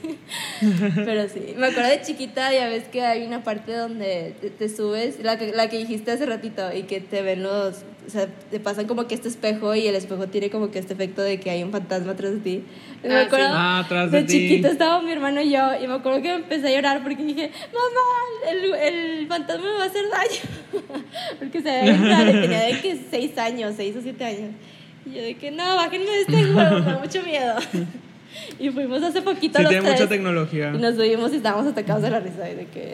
Pero 1.05 1.27
sí, 1.29 1.55
me 1.57 1.67
acuerdo 1.67 1.89
de 1.89 2.01
chiquita, 2.01 2.53
ya 2.53 2.67
ves 2.67 2.83
que 2.83 3.01
hay 3.03 3.23
una 3.25 3.43
parte 3.43 3.73
donde 3.73 4.35
te, 4.41 4.49
te 4.51 4.69
subes, 4.69 5.19
la 5.23 5.37
que, 5.39 5.51
la 5.53 5.69
que 5.69 5.77
dijiste 5.79 6.11
hace 6.11 6.25
ratito, 6.27 6.71
y 6.71 6.83
que 6.83 6.99
te 7.01 7.21
ven 7.23 7.41
los. 7.43 7.77
O 8.05 8.09
sea, 8.09 8.27
te 8.49 8.59
pasan 8.59 8.87
como 8.87 9.07
que 9.07 9.13
este 9.15 9.27
espejo 9.29 9.75
y 9.75 9.85
el 9.87 9.95
espejo 9.95 10.27
tiene 10.27 10.49
como 10.49 10.71
que 10.71 10.79
este 10.79 10.93
efecto 10.93 11.21
de 11.21 11.39
que 11.39 11.49
hay 11.51 11.63
un 11.63 11.71
fantasma 11.71 12.13
atrás 12.13 12.31
de 12.33 12.39
ti. 12.39 12.63
Y 13.03 13.07
me 13.07 13.13
Ah, 13.15 13.21
acuerdo, 13.21 13.45
sí. 13.47 13.53
Ah, 13.55 13.79
atrás 13.79 14.11
de 14.11 14.23
ti. 14.23 14.27
chiquita 14.33 14.69
estaba 14.69 15.01
mi 15.01 15.11
hermano 15.11 15.39
y 15.41 15.51
yo, 15.51 15.59
y 15.81 15.87
me 15.87 15.93
acuerdo 15.93 16.21
que 16.21 16.29
me 16.29 16.35
empecé 16.35 16.67
a 16.67 16.75
llorar 16.75 17.03
porque 17.03 17.23
dije, 17.23 17.51
mamá, 17.71 18.51
el, 18.51 18.73
el 18.95 19.27
fantasma 19.27 19.65
me 19.65 19.77
va 19.77 19.83
a 19.83 19.87
hacer 19.87 20.03
daño. 20.09 21.03
porque 21.39 21.61
se 21.61 21.69
y 21.69 22.41
tenía 22.41 22.63
de 22.63 22.81
que 22.81 22.97
seis 23.09 23.37
años, 23.37 23.73
seis 23.77 23.95
o 23.95 24.01
siete 24.01 24.25
años. 24.25 24.51
Y 25.05 25.15
yo 25.15 25.21
de 25.21 25.35
que 25.35 25.51
no, 25.51 25.63
bájenme 25.75 26.05
de 26.05 26.21
este 26.21 26.43
juego, 26.53 26.79
me 26.79 26.85
da 26.91 26.99
mucho 26.99 27.23
miedo. 27.23 27.55
y 28.59 28.69
fuimos 28.69 29.03
hace 29.03 29.21
poquito 29.21 29.57
Sí, 29.59 29.63
los 29.63 29.69
tiene 29.71 29.85
tres. 29.87 29.99
mucha 29.99 30.09
tecnología. 30.09 30.71
Y 30.73 30.77
nos 30.79 30.95
subimos 30.95 31.31
y 31.33 31.37
estábamos 31.37 31.71
atacados 31.71 32.01
de 32.03 32.09
la 32.09 32.19
risa 32.19 32.49
y 32.49 32.55
de 32.55 32.65
que 32.67 32.93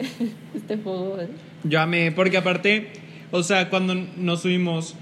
este 0.54 0.76
juego... 0.76 1.16
Yo 1.64 1.80
amé, 1.80 2.12
porque 2.12 2.36
aparte, 2.38 2.88
o 3.30 3.42
sea, 3.42 3.68
cuando 3.70 3.94
nos 3.94 4.42
subimos, 4.42 4.94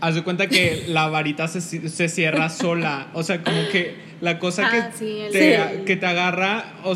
haz 0.00 0.14
de 0.14 0.22
cuenta 0.22 0.46
que 0.48 0.84
la 0.88 1.08
varita 1.08 1.48
se, 1.48 1.60
se 1.60 2.08
cierra 2.08 2.48
sola. 2.48 3.08
O 3.14 3.22
sea, 3.22 3.42
como 3.42 3.68
que 3.70 3.94
la 4.20 4.38
cosa 4.38 4.66
Ah, 4.66 4.90
que, 4.90 4.98
sí, 4.98 5.18
el- 5.20 5.32
te, 5.32 5.56
Sí. 5.56 5.84
que 5.86 5.96
te 5.96 6.06
agarra, 6.06 6.64
o 6.84 6.94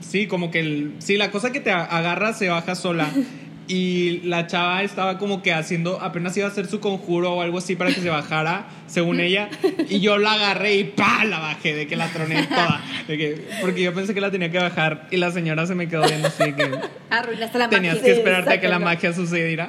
sí, 0.00 0.26
como 0.26 0.50
que 0.50 0.60
el, 0.60 0.94
sí, 0.98 1.16
la 1.16 1.30
cosa 1.30 1.52
que 1.52 1.60
te 1.60 1.70
agarra 1.70 2.32
se 2.32 2.48
baja 2.48 2.74
sola. 2.74 3.08
Y 3.66 4.20
la 4.24 4.46
chava 4.46 4.82
estaba 4.82 5.16
como 5.16 5.42
que 5.42 5.52
haciendo, 5.52 5.98
apenas 6.02 6.36
iba 6.36 6.46
a 6.46 6.50
hacer 6.50 6.66
su 6.66 6.80
conjuro 6.80 7.32
o 7.32 7.40
algo 7.40 7.58
así 7.58 7.76
para 7.76 7.94
que 7.94 8.00
se 8.00 8.10
bajara, 8.10 8.66
según 8.86 9.20
ella. 9.20 9.48
Y 9.88 10.00
yo 10.00 10.18
la 10.18 10.34
agarré 10.34 10.76
y 10.76 10.84
¡pa! 10.84 11.24
La 11.24 11.38
bajé, 11.38 11.74
de 11.74 11.86
que 11.86 11.96
la 11.96 12.08
troné 12.08 12.42
toda. 12.46 12.82
De 13.08 13.16
que, 13.16 13.46
porque 13.62 13.82
yo 13.82 13.94
pensé 13.94 14.12
que 14.12 14.20
la 14.20 14.30
tenía 14.30 14.50
que 14.50 14.58
bajar 14.58 15.08
y 15.10 15.16
la 15.16 15.30
señora 15.30 15.66
se 15.66 15.74
me 15.74 15.88
quedó 15.88 16.06
viendo 16.06 16.28
así 16.28 16.52
que 16.52 16.70
Arruinaste 17.08 17.58
la 17.58 17.68
tenías 17.70 17.94
magia. 17.94 18.06
que 18.06 18.14
Sí, 18.14 18.18
esperarte 18.18 18.52
a 18.52 18.60
que 18.60 18.68
la 18.68 18.78
magia 18.78 19.14
sucediera. 19.14 19.68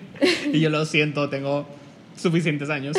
y 0.52 0.58
yo 0.58 0.68
lo 0.70 0.84
siento, 0.84 1.28
tengo 1.28 1.68
suficientes 2.16 2.68
años. 2.68 2.96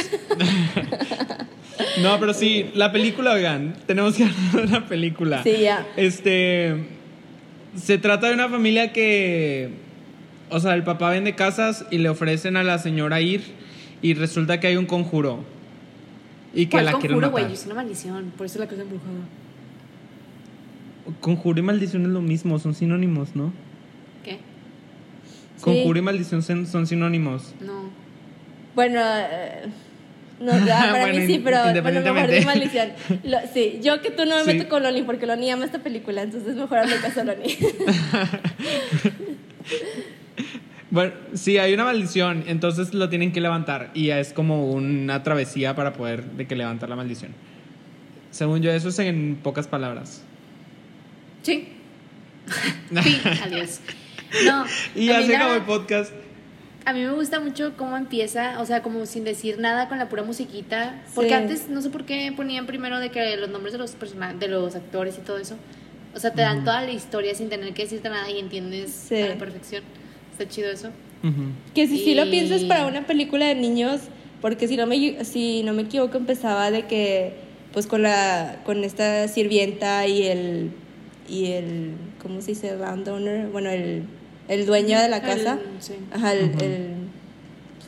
no, 2.02 2.20
pero 2.20 2.34
sí, 2.34 2.70
la 2.74 2.92
película, 2.92 3.34
oigan, 3.34 3.76
tenemos 3.86 4.16
que 4.16 4.24
hablar 4.24 4.68
de 4.68 4.68
la 4.68 4.86
película. 4.88 5.44
Sí, 5.44 5.58
ya. 5.62 5.86
Este. 5.98 6.86
Se 7.76 7.98
trata 7.98 8.28
de 8.28 8.34
una 8.34 8.50
familia 8.50 8.94
que. 8.94 9.87
O 10.50 10.60
sea, 10.60 10.74
el 10.76 10.84
papá 10.84 11.10
vende 11.10 11.36
casas 11.36 11.86
y 11.92 11.98
le 11.98 12.10
ofrecen 12.10 12.56
a 12.58 12.64
la 12.64 12.78
señora 12.80 13.20
ir. 13.22 13.42
Y 14.02 14.14
resulta 14.14 14.60
que 14.60 14.68
hay 14.68 14.76
un 14.78 14.86
conjuro. 14.86 15.40
Y 16.54 16.66
que 16.68 16.72
¿Cuál 16.72 16.86
la 16.86 16.92
quieren 16.94 17.20
conjuro, 17.20 17.32
güey? 17.32 17.52
Es 17.54 17.66
una 17.66 17.76
maldición. 17.76 18.32
Por 18.38 18.46
eso 18.46 18.60
la 18.60 18.68
cosa 18.68 18.82
embrujada. 18.84 19.12
Conjuro 21.22 21.60
y 21.60 21.64
maldición 21.64 22.04
es 22.04 22.10
lo 22.10 22.22
mismo, 22.22 22.60
son 22.60 22.74
sinónimos, 22.76 23.36
¿no? 23.36 23.52
¿Qué? 24.24 24.40
Conjuro 25.62 26.00
y 26.00 26.02
maldición 26.02 26.44
son, 26.44 26.86
sinónimos. 26.88 27.54
No. 27.62 27.90
Bueno, 28.76 29.00
eh, 29.04 29.66
no, 30.40 30.52
para 30.68 31.00
Bueno, 31.00 31.20
mí 31.20 31.28
sí, 31.28 31.42
pero 31.44 31.58
bueno, 31.82 32.14
mejor 32.14 32.30
de 32.30 32.46
maldición. 32.46 32.90
Lo- 33.24 33.40
sí, 33.54 33.80
yo 33.82 34.02
que 34.02 34.12
tú 34.12 34.26
no 34.26 34.36
me 34.36 34.44
Sí. 34.44 34.58
meto 34.58 34.70
con 34.70 34.84
Loni 34.84 35.02
porque 35.04 35.26
Loni 35.26 35.50
ama 35.50 35.66
esta 35.66 35.80
película, 35.80 36.22
entonces 36.22 36.56
mejor 36.56 36.78
hazle 36.80 36.98
caso 36.98 37.22
a 37.22 37.24
Loni. 37.24 37.48
Bueno, 40.90 41.14
sí, 41.34 41.58
hay 41.58 41.74
una 41.74 41.84
maldición, 41.84 42.46
entonces 42.48 42.94
lo 42.94 43.10
tienen 43.10 43.34
que 43.34 43.42
levantar 43.42 43.92
y 43.94 44.10
es 44.12 44.32
como 44.32 44.72
una 44.72 45.22
travesía 45.24 45.76
para 45.76 45.92
poder 45.94 46.24
de 46.32 46.48
que 46.48 46.56
levantar 46.56 46.88
la 46.90 46.96
maldición. 46.96 47.34
Según 48.32 48.62
yo, 48.62 48.72
eso 48.72 48.90
es 48.90 49.00
en 49.00 49.38
pocas 49.44 49.68
palabras. 49.68 50.22
Sí. 51.44 51.68
sí, 53.04 53.22
adiós. 53.44 53.80
No. 54.46 54.66
Y 54.96 55.10
así 55.10 55.34
acabó 55.34 55.56
el 55.56 55.62
podcast. 55.64 56.14
A 56.86 56.94
mí 56.94 57.02
me 57.02 57.12
gusta 57.12 57.42
mucho 57.42 57.74
cómo 57.76 57.98
empieza, 57.98 58.62
o 58.62 58.66
sea, 58.66 58.82
como 58.82 59.06
sin 59.06 59.26
decir 59.26 59.60
nada 59.60 59.90
con 59.90 59.98
la 59.98 60.08
pura 60.08 60.24
musiquita. 60.24 61.02
Porque 61.16 61.30
Sí. 61.32 61.36
antes 61.36 61.68
no 61.70 61.82
sé 61.82 61.90
por 61.90 62.06
qué 62.06 62.32
ponían 62.36 62.66
primero 62.66 63.00
de 63.00 63.10
que 63.12 63.36
los 63.36 63.50
nombres 63.50 63.74
de 63.74 63.80
los 63.80 63.92
personajes, 63.92 64.40
de 64.40 64.48
los 64.48 64.74
actores 64.76 65.18
y 65.18 65.22
todo 65.22 65.38
eso. 65.38 65.58
O 66.16 66.20
sea, 66.20 66.32
te 66.32 66.42
dan 66.44 66.64
toda 66.64 66.82
la 66.82 66.92
historia 66.92 67.36
sin 67.36 67.50
tener 67.50 67.74
que 67.74 67.84
decirte 67.84 68.10
nada 68.10 68.30
y 68.32 68.40
entiendes 68.40 68.92
Sí. 69.10 69.22
a 69.22 69.28
la 69.28 69.36
perfección. 69.36 69.84
Está 70.38 70.48
chido 70.48 70.70
eso. 70.70 70.90
Que 71.74 71.88
si 71.88 71.98
sí 71.98 72.14
lo 72.16 72.26
Y- 72.26 72.30
piensas 72.32 72.64
para 72.64 72.86
una 72.86 73.06
película 73.08 73.48
de 73.48 73.56
niños, 73.56 74.02
porque 74.42 74.68
si 74.68 74.78
no 74.78 74.86
me 74.86 75.24
si 75.26 75.64
no 75.64 75.74
me 75.74 75.82
equivoco 75.84 76.16
empezaba 76.18 76.70
de 76.70 76.86
que 76.86 77.34
pues 77.74 77.88
con 77.88 78.04
la 78.04 78.62
con 78.66 78.84
esta 78.84 79.28
sirvienta 79.28 80.06
y 80.08 80.24
el 80.24 80.72
y 81.28 81.48
el 81.48 81.92
¿cómo 82.22 82.40
se 82.42 82.52
dice? 82.52 82.78
landowner, 82.78 83.48
bueno, 83.48 83.70
el, 83.72 84.04
el 84.48 84.66
dueño 84.68 85.00
de 85.02 85.10
la 85.10 85.18
El- 85.18 85.24
casa. 85.24 85.60
sí. 85.80 85.94
Ajá, 86.14 86.34
el, 86.34 86.52
el 86.62 86.97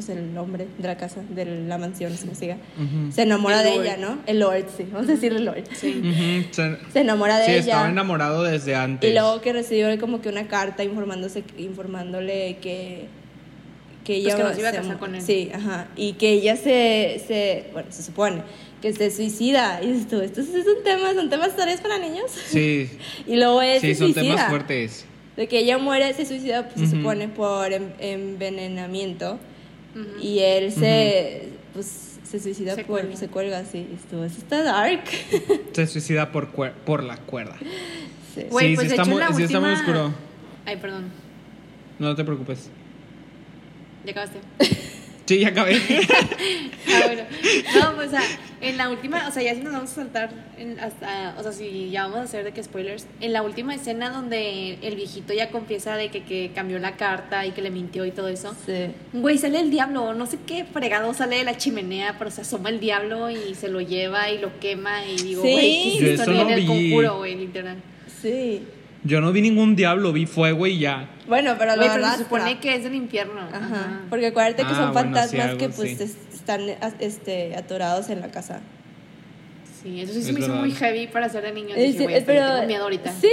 pues 0.06 0.18
el 0.18 0.38
hombre 0.38 0.68
de 0.77 0.88
la 0.88 0.96
casa, 0.96 1.22
de 1.29 1.44
la 1.46 1.77
mansión, 1.77 2.15
como 2.15 2.34
se 2.34 2.41
diga. 2.46 2.58
Ujú. 2.77 3.12
Se 3.12 3.24
enamora 3.24 3.60
El 3.60 3.63
de 3.65 3.75
lord. 3.75 3.86
ella, 3.86 3.98
¿no? 3.98 4.18
El 4.25 4.39
lord, 4.39 4.65
sí, 4.77 4.86
vamos 4.91 5.10
a 5.10 5.12
decirle 5.12 5.39
lord. 5.41 5.63
Sí. 5.74 6.48
Se- 6.51 6.77
Se 6.94 7.00
enamora 7.01 7.38
de 7.39 7.46
sí, 7.46 7.51
ella. 7.51 7.60
estaba 7.60 7.89
enamorado 7.89 8.44
desde 8.44 8.75
antes. 8.75 9.10
Y 9.10 9.13
luego 9.13 9.41
que 9.41 9.51
recibió 9.51 9.88
como 10.00 10.22
que 10.22 10.29
una 10.29 10.48
carta 10.48 10.84
informándose, 10.86 11.44
informándole 11.58 12.58
que, 12.62 13.08
que 14.06 14.15
ella 14.15 14.36
Pues 14.36 14.36
que 14.36 14.44
no 14.44 14.53
se 14.53 14.60
iba 14.62 14.70
a 14.70 14.72
casar 14.74 14.98
con 15.00 15.15
él. 15.15 15.22
Sí, 15.22 15.51
ajá. 15.53 15.88
Y 15.98 16.13
que 16.13 16.32
ella 16.32 16.56
se, 16.56 17.22
se, 17.27 17.65
bueno, 17.74 17.91
se 17.91 18.03
supone 18.03 18.41
que 18.82 18.94
se 18.94 19.12
suicida. 19.12 19.84
Y 19.84 19.91
esto, 19.91 20.22
estos 20.22 20.48
es 20.48 20.65
un 20.65 20.82
tema, 20.86 21.13
son 21.13 21.29
temas 21.29 21.50
historias 21.50 21.82
para 21.82 21.98
niños. 22.00 22.32
Sí, 22.48 22.89
Y 23.27 23.36
luego 23.36 23.62
él 23.62 23.82
sí, 23.82 23.88
se 23.94 23.96
son 23.96 24.13
suicida. 24.13 24.36
temas 24.36 24.50
fuertes. 24.50 25.06
De 25.36 25.48
que 25.48 25.60
ella 25.60 25.77
muere, 25.77 26.13
se 26.13 26.25
suicida, 26.25 26.68
pues 26.68 26.89
se 26.89 26.98
supone 26.98 27.29
por 27.29 27.72
en- 27.72 27.94
envenenamiento. 28.00 29.39
Ujú. 30.00 30.20
Y 30.22 30.39
él 30.39 30.72
se, 30.72 31.50
pues, 31.74 32.20
se 32.24 32.39
suicida 32.39 32.75
Se 32.75 32.84
por, 32.84 33.00
cuelga. 33.01 33.15
se 33.18 33.27
cuelga, 33.27 33.65
sí. 33.65 33.88
Esto, 33.96 34.24
eso 34.24 34.38
está 34.38 34.63
dark. 34.63 35.03
Se 35.74 35.88
suicida 35.88 36.32
por, 36.32 36.51
cuer- 36.53 36.74
por 36.86 37.03
la 37.03 37.18
cuerda. 37.18 37.58
Sí. 38.36 38.44
Güey, 38.50 38.70
sí, 38.70 38.75
pues 38.75 38.88
sí 38.88 38.94
está, 38.94 39.01
hecho 39.03 39.12
muy, 39.12 39.22
sí 39.36 39.44
está 39.44 39.60
muy 39.60 39.70
última- 39.72 39.74
oscuro. 39.74 40.13
Ay, 40.65 40.77
perdón. 40.77 41.06
No 41.98 42.15
te 42.15 42.24
preocupes. 42.24 42.70
Ya 44.06 44.12
acabaste. 44.12 44.39
Sí, 45.29 45.39
ya 45.41 45.50
acabé. 45.50 45.75
Ah, 46.91 47.03
bueno. 47.05 47.21
No, 47.79 47.95
pues, 47.95 48.07
o 48.07 48.12
sea, 48.12 48.21
en 48.62 48.77
la 48.77 48.89
última, 48.89 49.27
o 49.27 49.31
sea, 49.31 49.43
ya 49.43 49.53
si 49.53 49.62
nos 49.62 49.71
vamos 49.74 49.91
a 49.91 49.95
saltar, 49.95 50.31
en- 50.57 50.79
hasta, 50.79 51.36
o 51.38 51.43
sea, 51.43 51.51
si 51.51 51.91
ya 51.91 52.03
vamos 52.03 52.17
a 52.17 52.24
hacer 52.24 52.43
de 52.43 52.51
que 52.51 52.63
spoilers, 52.63 53.05
en 53.21 53.31
la 53.33 53.43
última 53.43 53.75
escena 53.75 54.09
donde 54.09 54.79
el 54.81 54.95
viejito 54.95 55.31
ya 55.33 55.51
confiesa 55.51 55.95
de 55.98 56.09
que, 56.09 56.24
que 56.24 56.51
cambió 56.55 56.79
la 56.79 56.98
carta 56.98 57.45
y 57.45 57.51
que 57.51 57.62
le 57.62 57.69
mintió 57.69 58.05
y 58.05 58.12
todo 58.12 58.27
eso, 58.27 58.55
Sí. 58.65 58.88
güey, 59.13 59.38
sale 59.38 59.59
el 59.59 59.69
diablo, 59.69 60.15
no 60.15 60.25
sé 60.25 60.39
qué 60.48 60.65
fregado 60.65 61.13
sale 61.13 61.36
de 61.38 61.43
la 61.43 61.57
chimenea, 61.57 62.15
pero 62.17 62.31
se 62.31 62.41
asoma 62.41 62.69
el 62.69 62.79
diablo 62.79 63.29
y 63.29 63.53
se 63.53 63.67
lo 63.69 63.81
lleva 63.81 64.31
y 64.31 64.39
lo 64.39 64.59
quema 64.59 65.05
y 65.05 65.15
digo, 65.21 65.43
Sí. 65.43 65.51
güey, 65.51 65.83
¿qué 65.83 65.93
es 65.93 66.00
Yo 66.01 66.24
esto? 66.24 66.31
no 66.33 66.41
en 66.41 66.50
el 66.50 66.59
vi. 66.62 66.65
conjuro, 66.65 67.17
güey, 67.19 67.36
literal. 67.36 67.77
Sí. 68.21 68.63
Yo 69.03 69.22
no 69.22 69.32
vi 69.32 69.41
ningún 69.41 69.75
diablo, 69.75 70.12
vi 70.12 70.25
fuego 70.25 70.68
y 70.68 70.79
ya. 70.79 71.10
Bueno, 71.27 71.56
pero 71.58 71.74
pero 71.77 71.94
verdad. 71.94 72.18
se 72.18 72.24
supone 72.24 72.60
que 72.60 72.75
es 72.75 72.84
del 72.84 72.96
infierno. 72.96 73.41
Ajá. 73.41 73.58
Ajá. 73.65 74.01
Porque 74.10 74.27
acuérdate 74.27 74.63
que 74.63 74.70
Ah, 74.70 74.75
son 74.75 74.94
bueno, 74.94 75.10
sí, 75.10 75.13
fantasmas 75.15 75.46
algo 75.46 75.58
que 75.58 75.70
pues 75.70 76.00
están 76.01 76.62
este, 77.00 77.56
atorados 77.56 78.10
en 78.10 78.20
la 78.20 78.29
casa. 78.29 78.60
Sí, 79.82 80.01
eso 80.01 80.12
sí 80.12 80.22
se 80.24 80.32
Es 80.32 80.34
me 80.38 80.41
hizo 80.41 80.53
muy 80.56 80.72
heavy 80.72 81.08
para 81.08 81.27
hacer 81.27 81.41
de 81.44 81.53
niños. 81.53 81.77
Es- 81.77 81.98
Dije, 81.98 82.18
es- 82.18 82.25
yo 82.27 82.34
tengo 82.34 82.68
miedo 82.68 82.84
ahorita. 82.84 83.13
Sí, 83.22 83.29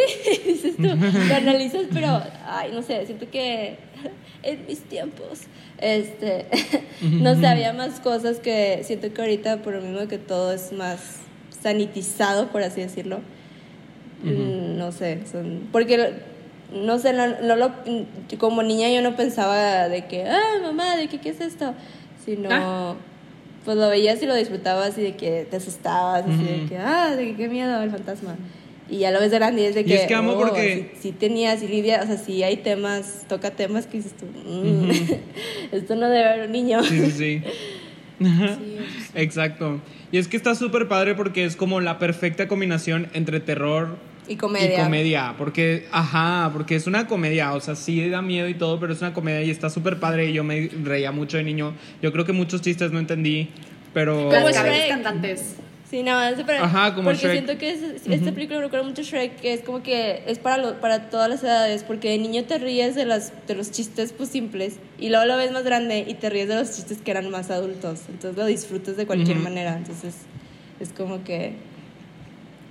dices 0.46 0.76
tú, 0.76 0.82
lo 0.84 1.34
analizas, 1.34 1.82
pero, 1.92 2.22
ay, 2.46 2.70
no 2.72 2.82
sé, 2.82 3.04
siento 3.04 3.28
que 3.28 3.76
en 4.44 4.64
mis 4.66 4.80
tiempos, 4.82 5.40
este, 5.78 6.46
no 7.02 7.34
sé, 7.34 7.46
había 7.48 7.72
más 7.72 7.98
cosas 7.98 8.38
que 8.38 8.82
siento 8.84 9.12
que 9.12 9.20
ahorita, 9.20 9.62
por 9.62 9.74
lo 9.74 9.80
mismo 9.82 10.06
que 10.06 10.18
todo 10.18 10.52
es 10.52 10.72
más 10.72 11.16
sanitizado, 11.60 12.48
por 12.52 12.62
así 12.62 12.80
decirlo, 12.80 13.20
mm, 14.22 14.78
no 14.78 14.92
sé, 14.92 15.20
son, 15.30 15.68
porque, 15.72 16.12
no 16.72 16.98
sé, 16.98 17.12
no, 17.12 17.26
no 17.40 17.56
lo, 17.56 17.72
como 18.38 18.62
niña 18.62 18.90
yo 18.90 19.02
no 19.02 19.16
pensaba 19.16 19.88
de 19.88 20.06
que, 20.06 20.24
ah, 20.24 20.58
mamá, 20.62 20.96
de 20.96 21.08
que, 21.08 21.18
¿qué 21.20 21.30
es 21.30 21.40
esto? 21.40 21.74
Sino... 22.24 22.48
Ah. 22.52 22.94
Pues 23.64 23.76
lo 23.76 23.88
veías 23.88 24.22
y 24.22 24.26
lo 24.26 24.34
disfrutabas 24.36 24.96
y 24.96 25.02
de 25.02 25.16
que 25.16 25.44
te 25.50 25.56
asustabas, 25.56 26.24
así 26.24 26.44
de 26.44 26.66
que, 26.68 26.78
ah, 26.78 27.16
de 27.16 27.24
que 27.26 27.34
qué 27.34 27.48
miedo 27.48 27.82
el 27.82 27.90
fantasma. 27.90 28.36
Y 28.88 28.98
ya 28.98 29.10
lo 29.10 29.18
ves 29.18 29.32
de 29.32 29.38
grande 29.38 29.62
y 29.62 29.64
es 29.64 29.74
de 29.74 29.80
Y 29.80 29.84
que. 29.86 29.94
es 29.96 30.06
que 30.06 30.14
amo 30.14 30.34
oh, 30.34 30.38
porque- 30.38 30.92
Sí, 30.94 31.08
sí 31.08 31.10
tenía, 31.10 31.56
sí 31.56 31.66
lidia, 31.66 32.00
o 32.04 32.06
sea, 32.06 32.16
sí 32.16 32.44
hay 32.44 32.58
temas, 32.58 33.24
toca 33.28 33.50
temas 33.50 33.88
que 33.88 33.96
dices 33.96 34.12
tú, 34.16 34.24
mm, 34.26 34.90
esto 35.72 35.96
no 35.96 36.08
debe 36.08 36.28
haber 36.28 36.46
un 36.46 36.52
niño. 36.52 36.80
Sí, 36.84 37.06
sí, 37.06 37.10
sí. 37.10 37.42
Sí, 38.18 38.26
eso 38.26 38.56
sí. 38.56 39.10
Exacto. 39.14 39.80
Y 40.12 40.18
es 40.18 40.28
que 40.28 40.36
está 40.36 40.54
súper 40.54 40.88
padre 40.88 41.14
porque 41.14 41.44
es 41.44 41.56
como 41.56 41.80
la 41.80 41.98
perfecta 41.98 42.48
combinación 42.48 43.08
entre 43.12 43.40
terror 43.40 43.96
Y 44.28 44.36
comedia. 44.36 44.80
y 44.80 44.82
comedia. 44.84 45.34
Porque, 45.36 45.86
ajá, 45.92 46.50
porque 46.52 46.76
es 46.76 46.86
una 46.86 47.06
comedia. 47.06 47.52
O 47.54 47.60
sea, 47.60 47.74
sí 47.74 48.08
da 48.08 48.22
miedo 48.22 48.48
y 48.48 48.54
todo, 48.54 48.78
pero 48.80 48.92
es 48.92 49.00
una 49.00 49.12
comedia 49.12 49.42
y 49.42 49.50
está 49.50 49.68
súper 49.70 49.98
padre. 49.98 50.30
Y 50.30 50.32
yo 50.32 50.44
me 50.44 50.68
reía 50.84 51.12
mucho 51.12 51.36
de 51.36 51.44
niño. 51.44 51.74
Yo 52.02 52.12
creo 52.12 52.24
que 52.24 52.32
muchos 52.32 52.62
chistes 52.62 52.92
no 52.92 52.98
entendí, 52.98 53.48
pero. 53.92 54.14
Como 54.16 54.30
cabezas 54.30 54.64
Shrek. 54.64 54.88
cantantes. 54.88 55.56
Sí, 55.90 56.02
nada 56.02 56.30
más, 56.32 56.42
pero. 56.44 56.64
Ajá, 56.64 56.94
como 56.94 57.04
porque 57.10 57.20
Shrek. 57.22 57.32
siento 57.32 57.58
que 57.58 57.70
es, 57.70 57.80
esta 58.06 58.32
película 58.32 58.58
me 58.58 58.64
recuerda 58.64 58.84
mucho 58.86 59.02
a 59.02 59.04
Shrek, 59.04 59.36
que 59.40 59.52
es 59.52 59.60
como 59.60 59.82
que 59.84 60.24
es 60.26 60.38
para, 60.40 60.58
lo- 60.58 60.80
para 60.80 61.10
todas 61.10 61.28
las 61.30 61.44
edades, 61.44 61.84
porque 61.84 62.10
de 62.10 62.18
niño 62.18 62.42
te 62.44 62.58
ríes 62.58 62.96
de, 62.96 63.04
las, 63.06 63.32
de 63.46 63.54
los 63.54 63.70
chistes 63.70 64.12
pues 64.12 64.28
simples, 64.30 64.78
y 64.98 65.10
luego 65.10 65.24
lo 65.26 65.36
ves 65.36 65.52
más 65.52 65.62
grande 65.62 66.04
y 66.08 66.14
te 66.14 66.28
ríes 66.28 66.48
de 66.48 66.56
los 66.56 66.74
chistes 66.74 66.98
que 67.02 67.10
eran 67.12 67.30
más 67.30 67.50
adultos. 67.50 68.00
Entonces 68.08 68.36
lo 68.36 68.46
disfrutas 68.46 68.96
de 68.96 69.06
cualquier 69.06 69.36
Ujú. 69.36 69.44
manera. 69.44 69.76
Entonces 69.76 70.14
es 70.80 70.88
como 70.92 71.22
que 71.22 71.52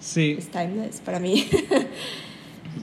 Sí. 0.02 0.36
es 0.38 0.50
timeless 0.52 1.00
para 1.00 1.20
mí. 1.20 1.48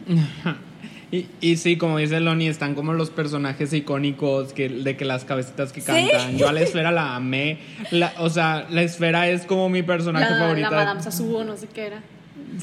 Y, 1.12 1.26
y 1.42 1.58
sí, 1.58 1.76
como 1.76 1.98
dice 1.98 2.18
Lonnie, 2.20 2.48
están 2.48 2.74
como 2.74 2.94
los 2.94 3.10
personajes 3.10 3.72
icónicos 3.74 4.52
que, 4.54 4.68
de 4.70 4.96
que 4.96 5.04
las 5.04 5.24
cabecitas 5.26 5.70
que 5.72 5.80
Sí. 5.82 5.86
cantan. 5.86 6.38
Yo 6.38 6.48
a 6.48 6.52
la 6.52 6.62
esfera 6.62 6.90
la 6.90 7.14
amé. 7.16 7.58
La- 7.90 8.14
o 8.18 8.30
sea, 8.30 8.66
la 8.70 8.82
esfera 8.82 9.28
es 9.28 9.44
como 9.44 9.68
mi 9.68 9.82
personaje 9.82 10.30
La, 10.30 10.38
favorito. 10.38 10.70
la 10.70 10.76
Madame 10.76 11.02
Sasuo, 11.02 11.44
no 11.44 11.56
sé 11.58 11.68
qué 11.68 11.86
era. 11.88 12.02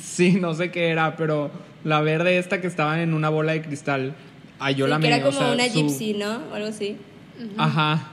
Sí, 0.02 0.32
no 0.34 0.56
sé 0.56 0.72
qué 0.72 0.90
era, 0.90 1.16
pero 1.16 1.52
la 1.84 2.02
verde 2.02 2.40
esta 2.40 2.60
que 2.60 2.66
estaba 2.68 3.02
en 3.04 3.14
una 3.14 3.30
bola 3.30 3.52
de 3.54 3.62
cristal. 3.62 4.16
Ay, 4.60 4.74
yo 4.76 4.86
Sí, 4.86 4.90
la 4.90 5.00
que 5.00 5.08
amé. 5.08 5.16
era 5.18 5.28
o 5.28 5.30
como 5.32 5.40
sea, 5.46 5.54
una 5.54 5.68
su- 5.68 5.74
gypsy, 5.74 6.14
¿no? 6.16 6.40
O 6.52 6.56
algo 6.56 6.68
así. 6.70 6.98
Ajá. 7.58 8.10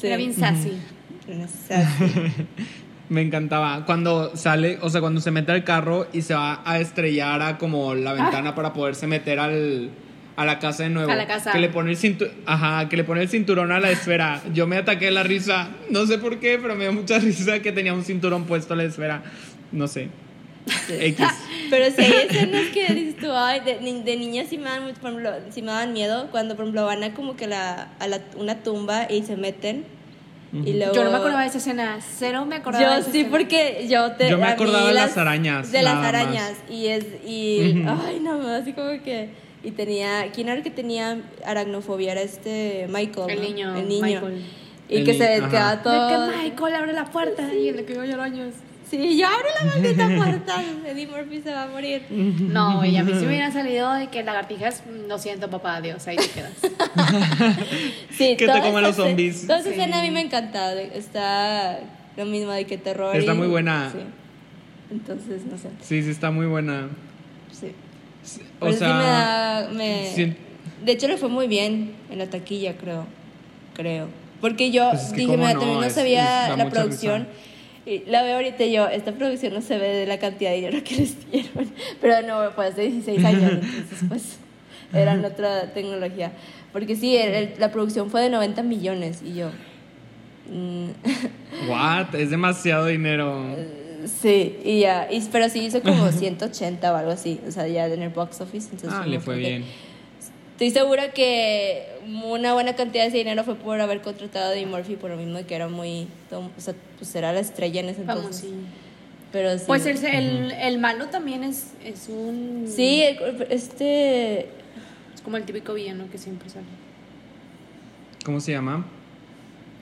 Sí. 0.00 0.06
Era 0.06 0.16
bien 0.16 0.32
sassy. 0.32 0.72
Una 1.28 1.48
sassy. 1.48 2.04
Me 3.10 3.22
encantaba. 3.22 3.84
Cuando 3.86 4.36
sale, 4.36 4.78
o 4.82 4.88
sea, 4.88 5.00
cuando 5.00 5.20
se 5.20 5.32
mete 5.32 5.50
al 5.50 5.64
carro 5.64 6.06
y 6.12 6.22
se 6.22 6.32
va 6.32 6.62
a 6.64 6.78
estrellar 6.78 7.42
a 7.42 7.58
como 7.58 7.94
la 7.96 8.12
ventana 8.12 8.54
para 8.54 8.72
poderse 8.72 9.08
meter 9.08 9.40
al, 9.40 9.90
a 10.36 10.44
la 10.44 10.60
casa 10.60 10.84
de 10.84 10.90
nuevo. 10.90 11.10
A 11.10 11.16
la 11.16 11.26
casa. 11.26 11.50
Que 11.50 11.58
le 11.58 11.68
pone 11.70 11.90
el 11.90 11.96
cinturón, 11.96 12.32
ajá, 12.46 12.88
que 12.88 12.96
le 12.96 13.02
pone 13.02 13.22
el 13.22 13.28
cinturón 13.28 13.72
a 13.72 13.80
la 13.80 13.90
esfera. 13.90 14.40
Yo 14.54 14.68
me 14.68 14.76
ataqué 14.76 15.10
la 15.10 15.24
risa. 15.24 15.70
No 15.90 16.06
sé 16.06 16.18
por 16.18 16.38
qué, 16.38 16.58
pero 16.62 16.76
me 16.76 16.84
dio 16.84 16.92
mucha 16.92 17.18
risa 17.20 17.60
que 17.60 17.72
tenía 17.72 17.92
un 17.92 18.04
cinturón 18.04 18.44
puesto 18.44 18.74
a 18.74 18.76
la 18.76 18.84
esfera. 18.84 19.24
No 19.72 19.88
sé. 19.88 20.08
X. 20.88 21.26
Pero 21.70 21.94
si 21.94 22.02
hay 22.02 22.12
escenas 22.28 22.68
que 22.68 22.94
dices 22.94 23.16
tú, 23.16 23.30
ay, 23.32 23.60
de, 23.60 24.02
de 24.04 24.16
niñas 24.16 24.48
sí 24.48 24.58
me 24.58 24.64
dan, 24.64 24.82
por 25.00 25.10
ejemplo, 25.10 25.30
sí 25.50 25.62
me 25.62 25.72
dan 25.72 25.92
miedo 25.92 26.28
cuando, 26.30 26.54
por 26.54 26.64
ejemplo, 26.64 26.84
van 26.84 27.02
a 27.02 27.14
como 27.14 27.36
que 27.36 27.46
la, 27.46 27.88
a 27.98 28.06
la, 28.08 28.20
una 28.36 28.62
tumba 28.62 29.06
y 29.10 29.22
se 29.22 29.36
meten. 29.36 29.84
Y 30.52 30.72
luego... 30.74 30.94
Yo 30.94 31.04
no 31.04 31.10
me 31.10 31.16
acordaba 31.18 31.42
de 31.42 31.48
esa 31.48 31.58
escena. 31.58 31.98
Cero 32.00 32.44
me 32.44 32.56
acordaba 32.56 32.84
de 32.84 32.90
Yo 32.90 32.98
esa 33.00 33.10
sí, 33.12 33.18
escena. 33.20 33.30
porque 33.30 33.86
yo 33.88 34.12
te. 34.12 34.28
Yo 34.30 34.38
me 34.38 34.46
acordaba 34.46 34.88
de 34.88 34.94
las 34.94 35.16
arañas, 35.16 35.70
De 35.70 35.82
las 35.82 35.94
más. 35.96 36.06
arañas. 36.06 36.54
Y 36.68 36.86
es. 36.88 37.04
Y. 37.26 37.84
Ay, 37.86 38.18
no, 38.20 38.40
así 38.48 38.72
como 38.72 38.90
que. 39.02 39.28
Y 39.62 39.70
tenía. 39.72 40.30
¿Quién 40.32 40.48
era 40.48 40.56
el 40.56 40.62
que 40.64 40.70
tenía 40.70 41.20
aracnofobia? 41.46 42.12
Era 42.12 42.22
este. 42.22 42.86
Michael. 42.88 43.30
El 43.30 43.36
¿no? 43.36 43.42
niño. 43.44 43.76
El 43.76 43.88
niño. 43.88 44.02
Michael. 44.02 44.44
Y 44.88 44.96
El 44.96 45.04
que 45.04 45.14
se 45.14 45.34
ajá. 45.36 45.48
quedaba 45.48 45.76
De 45.76 45.82
todo. 45.84 46.08
que 46.30 46.36
Michael 46.36 46.74
abre 46.74 46.92
la 46.94 47.04
puerta 47.04 47.54
y 47.54 47.68
el 47.68 47.84
que 47.84 47.94
yo 47.94 48.04
lloro 48.04 48.22
años. 48.22 48.54
Sí, 48.90 49.16
yo 49.18 49.26
abro 49.28 49.46
la 49.60 49.66
maldita 49.66 50.08
puerta. 50.16 50.62
Eddie 50.86 51.06
Murphy 51.06 51.40
se 51.42 51.52
va 51.52 51.62
a 51.64 51.68
morir. 51.68 52.06
No, 52.10 52.78
güey, 52.78 52.96
a 52.96 53.04
mí 53.04 53.12
si 53.12 53.20
me 53.20 53.28
hubiera 53.28 53.52
salido 53.52 53.92
de 53.94 54.08
que 54.08 54.24
lagartijas, 54.24 54.82
mm, 54.84 55.08
lo 55.08 55.18
siento, 55.18 55.48
papá, 55.48 55.76
adiós, 55.76 56.06
ahí 56.08 56.16
te 56.16 56.28
quedas. 56.28 56.52
Sí, 58.10 58.36
Que 58.36 58.46
te 58.46 58.60
coman 58.60 58.82
los 58.82 58.96
zombies. 58.96 59.46
Toda 59.46 59.60
esa 59.60 59.68
Sí. 59.68 59.74
escena 59.76 60.00
a 60.00 60.02
mí 60.02 60.10
me 60.10 60.20
encanta. 60.20 60.74
Está 60.80 61.78
lo 62.16 62.26
mismo 62.26 62.50
de 62.52 62.66
que 62.66 62.76
terror. 62.78 63.14
Está 63.16 63.32
y- 63.34 63.36
muy 63.36 63.46
buena. 63.46 63.90
Sí. 63.92 63.98
Entonces, 64.90 65.42
no 65.46 65.56
sé. 65.56 65.68
Sí, 65.80 66.02
sí, 66.02 66.10
está 66.10 66.30
muy 66.30 66.46
buena. 66.46 66.88
Sí. 67.52 67.68
O 68.58 68.60
Pero 68.60 68.72
sí 68.72 68.78
sea, 68.78 68.94
me 68.94 69.04
da. 69.04 69.68
me- 69.72 70.12
sí. 70.14 70.34
De 70.84 70.92
hecho, 70.92 71.06
le 71.08 71.16
fue 71.16 71.28
muy 71.28 71.46
bien 71.46 71.92
en 72.10 72.18
la 72.18 72.26
taquilla, 72.28 72.76
creo. 72.76 73.06
Creo. 73.74 74.08
Porque 74.40 74.70
yo 74.70 74.90
Pues 74.90 75.04
es 75.04 75.10
que 75.12 75.18
dije, 75.20 75.36
mira, 75.36 75.54
no, 75.54 75.60
también 75.60 75.80
no 75.80 75.90
sabía 75.90 76.50
es- 76.50 76.58
la 76.58 76.68
producción. 76.68 77.28
Y 77.90 78.04
la 78.08 78.22
veo 78.22 78.36
ahorita 78.36 78.64
y 78.64 78.72
yo, 78.72 78.86
esta 78.88 79.10
producción 79.12 79.52
no 79.52 79.60
se 79.62 79.76
ve 79.76 79.88
de 79.88 80.06
la 80.06 80.18
cantidad 80.18 80.50
de 80.50 80.56
dinero 80.56 80.78
que 80.84 80.94
les 80.96 81.30
dieron. 81.30 81.72
Pero 82.00 82.22
no, 82.26 82.50
fue 82.52 82.68
hace 82.68 82.82
16 82.82 83.24
años, 83.24 83.50
entonces 83.62 83.98
pues 84.08 84.38
eran 84.92 85.24
otra 85.24 85.72
tecnología. 85.74 86.32
Porque 86.72 86.94
sí, 86.94 87.16
el- 87.16 87.34
el- 87.34 87.54
la 87.58 87.72
producción 87.72 88.08
fue 88.10 88.22
de 88.22 88.30
90 88.30 88.62
millones 88.62 89.22
y 89.24 89.34
yo... 89.34 89.50
mm, 90.52 90.88
What? 91.68 92.14
Es 92.14 92.30
demasiado 92.30 92.86
dinero. 92.86 93.56
sí, 94.06 94.56
y 94.64 94.80
ya, 94.80 95.08
y- 95.10 95.20
pero 95.32 95.48
sí 95.48 95.60
hizo 95.64 95.82
como 95.82 96.08
180 96.12 96.92
o 96.92 96.96
algo 96.96 97.10
así, 97.10 97.40
o 97.46 97.50
sea, 97.50 97.66
ya 97.66 97.86
en 97.86 98.02
el 98.02 98.10
box 98.10 98.40
office. 98.40 98.68
Entonces 98.72 98.98
Ah, 99.02 99.06
le 99.06 99.18
fue 99.18 99.34
que- 99.34 99.40
bien. 99.40 99.64
Estoy 100.60 100.72
segura 100.78 101.12
que 101.12 101.86
una 102.06 102.52
buena 102.52 102.76
cantidad 102.76 103.04
de 103.04 103.08
ese 103.08 103.16
dinero 103.16 103.44
fue 103.44 103.54
por 103.54 103.80
haber 103.80 104.02
contratado 104.02 104.50
a 104.50 104.54
Eddie 104.54 104.66
Murphy 104.66 104.96
por 104.96 105.08
lo 105.10 105.16
mismo 105.16 105.38
de 105.38 105.46
que 105.46 105.54
era 105.54 105.68
muy, 105.68 106.06
o 106.30 106.60
sea, 106.60 106.74
pues 106.98 107.14
era 107.14 107.32
la 107.32 107.40
estrella 107.40 107.80
en 107.80 107.88
ese 107.88 108.02
entonces. 108.02 108.42
Famosillo. 108.42 108.66
Pero 109.32 109.56
sí. 109.58 109.64
Pues 109.66 109.86
el, 109.86 110.04
el, 110.04 110.50
el 110.52 110.78
malo 110.78 111.06
también 111.06 111.44
es, 111.44 111.68
es 111.82 112.10
un. 112.10 112.66
Sí, 112.68 113.02
este 113.48 114.40
Es 115.14 115.22
como 115.24 115.38
el 115.38 115.44
típico 115.44 115.72
villano 115.72 116.04
que 116.12 116.18
siempre 116.18 116.50
sale. 116.50 116.66
¿Cómo 118.22 118.38
se 118.40 118.52
llama? 118.52 118.84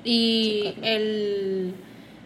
Y 0.05 0.75
el. 0.83 1.75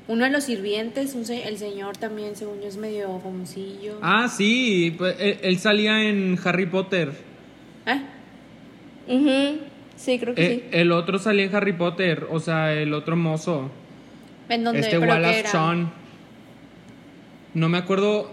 Uno 0.09 0.25
de 0.25 0.31
los 0.31 0.45
sirvientes, 0.45 1.15
un 1.15 1.25
se- 1.25 1.49
el 1.49 1.57
señor 1.57 1.97
también, 1.97 2.37
según 2.37 2.61
yo, 2.61 2.69
es 2.69 2.77
medio 2.77 3.19
famosillo. 3.21 3.99
Ah, 4.03 4.29
sí. 4.29 4.95
pues, 4.99 5.17
él, 5.19 5.39
él 5.43 5.59
salía 5.59 6.03
en 6.07 6.39
Harry 6.45 6.67
Potter. 6.67 7.13
¿Eh? 7.87 7.99
Ujú, 9.09 9.59
sí, 9.97 10.19
creo 10.19 10.35
que 10.35 10.45
Eh, 10.47 10.55
sí. 10.57 10.69
El 10.73 10.93
otro 10.93 11.19
salía 11.19 11.45
en 11.45 11.55
Harry 11.55 11.73
Potter. 11.73 12.27
O 12.31 12.41
sea, 12.41 12.73
el 12.73 12.93
otro 12.95 13.17
mozo. 13.17 13.71
¿En 14.49 14.65
dónde? 14.65 14.81
Este 14.81 14.93
¿Pero 14.99 15.03
qué 15.03 15.09
Wallace? 15.09 15.45
Shawn. 15.53 15.91
No 17.55 17.69
me 17.69 17.79
acuerdo 17.79 18.31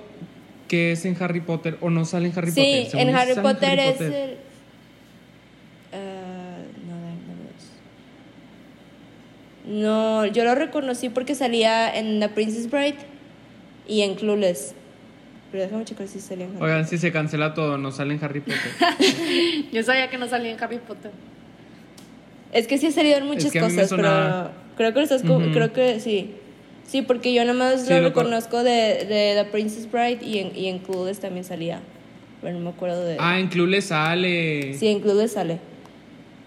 qué 0.67 0.93
es 0.93 1.05
en 1.05 1.15
Harry 1.21 1.41
Potter. 1.41 1.77
O 1.81 1.89
no 1.89 2.05
sale 2.05 2.27
en 2.27 2.38
Harry 2.38 2.51
sí, 2.51 2.61
Potter. 2.61 2.91
Según 2.91 3.09
en 3.09 3.15
Harry 3.15 3.31
en 3.31 3.41
Potter 3.41 3.79
es 3.79 3.91
Potter. 3.93 4.13
el 4.13 4.38
no, 6.88 6.95
no, 9.65 9.81
no, 9.81 10.25
no, 10.25 10.25
yo 10.27 10.44
lo 10.44 10.55
reconocí 10.55 11.09
porque 11.09 11.35
salía 11.35 11.94
en 11.96 12.20
The 12.20 12.29
Princess 12.29 12.70
Bride 12.70 12.98
y 13.87 14.01
en 14.01 14.15
Clueless. 14.15 14.75
Pero 15.51 15.64
déjame 15.64 15.83
checar 15.85 16.07
si 16.07 16.20
salía 16.20 16.46
en 16.46 16.51
Harry 16.55 16.64
Oigan, 16.64 16.88
si 16.88 16.98
se 16.98 17.12
cancela 17.12 17.53
todo, 17.53 17.77
no 17.77 17.92
sale 17.92 18.14
en 18.14 18.24
Harry 18.24 18.40
Potter. 18.42 18.72
Yo 19.72 19.81
sabía 19.83 20.09
que 20.09 20.18
no 20.18 20.27
salía 20.27 20.51
en 20.51 20.64
Harry 20.64 20.77
Potter. 20.77 21.12
Es 22.53 22.68
que 22.68 22.77
sí 22.77 22.88
ha 22.88 22.92
salido 22.92 23.18
en 23.18 23.25
muchas 23.25 23.51
que 23.51 23.59
cosas, 23.59 23.90
pero 23.90 24.51
creo 24.77 24.94
que 24.94 25.00
lo 25.00 25.03
estás 25.03 25.24
co- 25.24 25.38
Ujú. 25.38 25.51
creo 25.51 25.74
que 25.74 26.00
sí. 26.00 26.35
Sí, 26.88 27.03
porque 27.03 27.31
yo 27.33 27.44
nada 27.46 27.53
más 27.57 27.83
Sí, 27.85 27.94
lo 27.94 28.01
lo 28.01 28.14
co- 28.14 28.22
reconozco 28.22 28.64
de, 28.64 28.72
de 29.05 29.33
The 29.44 29.46
Princess 29.51 29.92
Bride 29.92 30.20
y 30.25 30.40
en, 30.40 30.55
y 30.57 30.68
en 30.68 30.79
Clueless 30.79 31.20
también 31.20 31.44
salía. 31.44 31.81
Pero 32.42 32.55
no 32.55 32.62
me 32.62 32.70
acuerdo 32.72 33.03
de. 33.05 33.18
ah, 33.20 33.40
en 33.40 33.48
Clueless 33.50 33.85
sale. 33.85 34.74
Sí, 34.74 34.88
en 34.88 35.00
Clueless 35.00 35.33
sale. 35.33 35.59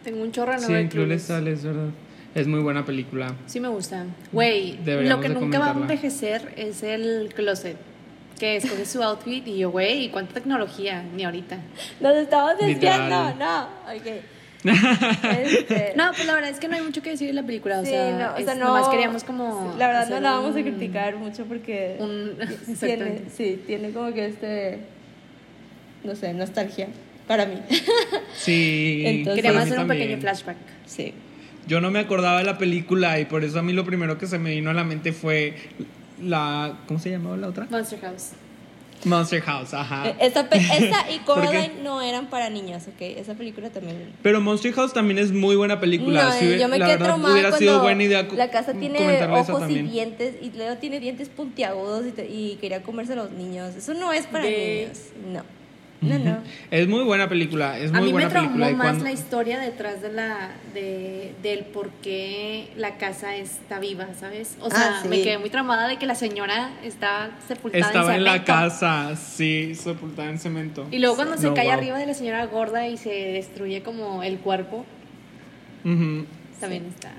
Tengo 0.02 0.22
un 0.22 0.32
chorro 0.32 0.54
no 0.54 0.58
Sí, 0.60 0.72
en 0.72 0.88
Clueless 0.88 1.22
sale, 1.22 1.52
es 1.52 1.62
verdad. 1.64 1.90
Es 2.34 2.48
muy 2.48 2.58
buena 2.60 2.84
película. 2.84 3.34
Sí 3.46 3.60
me 3.60 3.68
gusta. 3.68 4.06
Güey, 4.32 4.78
lo 4.84 5.20
que 5.20 5.28
nunca 5.28 5.58
va 5.60 5.68
a 5.68 5.72
envejecer 5.72 6.52
es 6.56 6.82
el 6.82 7.30
closet. 7.34 7.76
Que 8.38 8.56
escoge 8.56 8.84
su 8.86 9.02
outfit 9.02 9.46
y 9.46 9.58
yo, 9.58 9.70
güey, 9.70 10.10
¿cuánta 10.10 10.34
tecnología? 10.34 11.02
Ni 11.14 11.24
ahorita. 11.24 11.58
Nos 12.00 12.16
estamos 12.16 12.58
desviando, 12.58 13.34
no. 13.36 13.62
Ok. 13.94 14.06
Este, 15.42 15.92
No, 15.96 16.10
pues 16.12 16.24
la 16.24 16.34
verdad 16.34 16.50
es 16.50 16.60
que 16.60 16.68
no 16.68 16.76
hay 16.76 16.82
mucho 16.82 17.02
que 17.02 17.10
decir 17.10 17.26
de 17.26 17.32
la 17.34 17.42
película. 17.42 17.80
O 17.80 17.84
sí, 17.84 17.90
sea, 17.90 18.10
no, 18.12 18.34
o 18.34 18.44
sea, 18.44 18.52
es- 18.52 18.58
no. 18.60 18.66
nomás 18.66 18.88
queríamos 18.88 19.24
como. 19.24 19.74
La 19.78 19.88
verdad 19.88 20.08
no 20.08 20.20
la 20.20 20.30
vamos 20.32 20.56
a 20.56 20.62
criticar 20.62 21.16
mucho 21.16 21.44
porque. 21.46 21.96
Un, 21.98 22.36
tiene, 22.80 23.22
sí, 23.36 23.60
tiene 23.66 23.90
como 23.90 24.12
que 24.12 24.26
este. 24.26 24.78
No 26.04 26.14
sé, 26.14 26.32
nostalgia. 26.34 26.88
Para 27.26 27.46
mí. 27.46 27.56
Sí. 28.36 29.02
Entonces- 29.06 29.36
Queríamos 29.36 29.62
hacer 29.62 29.78
un 29.78 29.86
también. 29.88 30.02
pequeño 30.08 30.20
flashback. 30.20 30.56
sí. 30.86 31.14
Yo 31.68 31.80
no 31.80 31.92
me 31.92 32.00
acordaba 32.00 32.38
de 32.38 32.44
la 32.44 32.58
película 32.58 33.20
y 33.20 33.24
por 33.24 33.44
eso 33.44 33.60
a 33.60 33.62
mí 33.62 33.72
lo 33.72 33.84
primero 33.84 34.18
que 34.18 34.26
se 34.26 34.36
me 34.36 34.50
vino 34.50 34.70
a 34.70 34.74
la 34.74 34.82
mente 34.82 35.12
fue 35.12 35.54
la. 36.22 36.78
¿Cómo 36.86 36.98
se 37.00 37.10
llamaba 37.10 37.36
la 37.36 37.48
otra? 37.48 37.66
Monster 37.70 38.00
House. 38.00 38.30
Monster 39.04 39.40
House, 39.42 39.74
ajá. 39.74 40.10
Eh, 40.10 40.14
Esa, 40.20 40.48
pe- 40.48 40.58
esa 40.78 41.10
y. 41.10 41.18
Coraline 41.26 41.82
no 41.82 42.00
eran 42.00 42.30
para 42.30 42.50
niños, 42.50 42.84
¿ok? 42.86 43.00
Esa 43.00 43.34
película 43.34 43.68
también. 43.70 44.12
Pero 44.22 44.40
Monster 44.40 44.72
House 44.74 44.92
también 44.92 45.18
es 45.18 45.32
muy 45.32 45.56
buena 45.56 45.80
película. 45.80 46.26
No, 46.26 46.32
Si 46.32 46.44
eh, 46.52 46.58
yo 46.60 46.68
me 46.68 46.78
la 46.78 46.86
quedé 46.86 46.96
verdad, 46.98 47.18
hubiera 47.32 47.50
sido 47.52 47.80
buena 47.82 48.02
idea 48.04 48.22
la 48.36 48.50
casa 48.50 48.74
tiene 48.74 48.98
ojos 49.26 49.68
y 49.68 49.82
dientes 49.82 50.36
y 50.40 50.52
luego 50.56 50.76
tiene 50.76 51.00
dientes 51.00 51.28
puntiagudos 51.30 52.06
y, 52.06 52.10
te- 52.12 52.28
y 52.28 52.58
quería 52.60 52.82
comerse 52.84 53.14
a 53.14 53.16
los 53.16 53.32
niños. 53.32 53.74
Eso 53.74 53.92
no 53.94 54.12
es 54.12 54.26
para 54.26 54.44
De- 54.44 54.84
niños. 54.92 54.98
No. 55.32 55.61
No, 56.02 56.18
no. 56.18 56.38
Es 56.70 56.88
muy 56.88 57.04
buena 57.04 57.28
película, 57.28 57.78
es 57.78 57.90
A 57.90 57.94
muy 57.94 58.00
mí 58.00 58.06
me 58.08 58.12
buena 58.14 58.28
traumó 58.28 58.50
película. 58.50 58.76
más 58.76 58.86
cuando- 58.86 59.04
la 59.04 59.12
historia 59.12 59.58
detrás 59.60 60.02
de 60.02 60.12
la 60.12 60.50
de, 60.74 61.32
del 61.42 61.60
por 61.66 61.90
qué 62.02 62.68
la 62.76 62.96
casa 62.98 63.36
está 63.36 63.78
viva, 63.78 64.08
¿sabes? 64.18 64.56
O 64.60 64.68
sea, 64.68 64.96
Ah, 64.96 65.00
sí. 65.02 65.08
me 65.08 65.22
quedé 65.22 65.38
muy 65.38 65.48
traumada 65.48 65.86
de 65.86 65.98
que 65.98 66.06
la 66.06 66.16
señora 66.16 66.70
está 66.82 67.30
sepultada 67.46 67.86
Estaba 67.86 68.16
en 68.16 68.24
la 68.24 68.32
cemento. 68.32 68.52
casa, 68.52 69.14
sí, 69.16 69.74
sepultada 69.76 70.28
en 70.28 70.38
cemento. 70.40 70.88
Y 70.90 70.98
luego 70.98 71.14
cuando 71.14 71.36
se 71.38 71.46
No, 71.46 71.54
cae 71.54 71.66
wow. 71.66 71.74
arriba 71.74 71.98
de 71.98 72.06
la 72.06 72.14
señora 72.14 72.44
gorda 72.46 72.88
y 72.88 72.96
se 72.96 73.10
destruye 73.10 73.82
como 73.84 74.22
el 74.24 74.38
cuerpo, 74.38 74.84
también 75.84 76.86
está. 76.86 77.12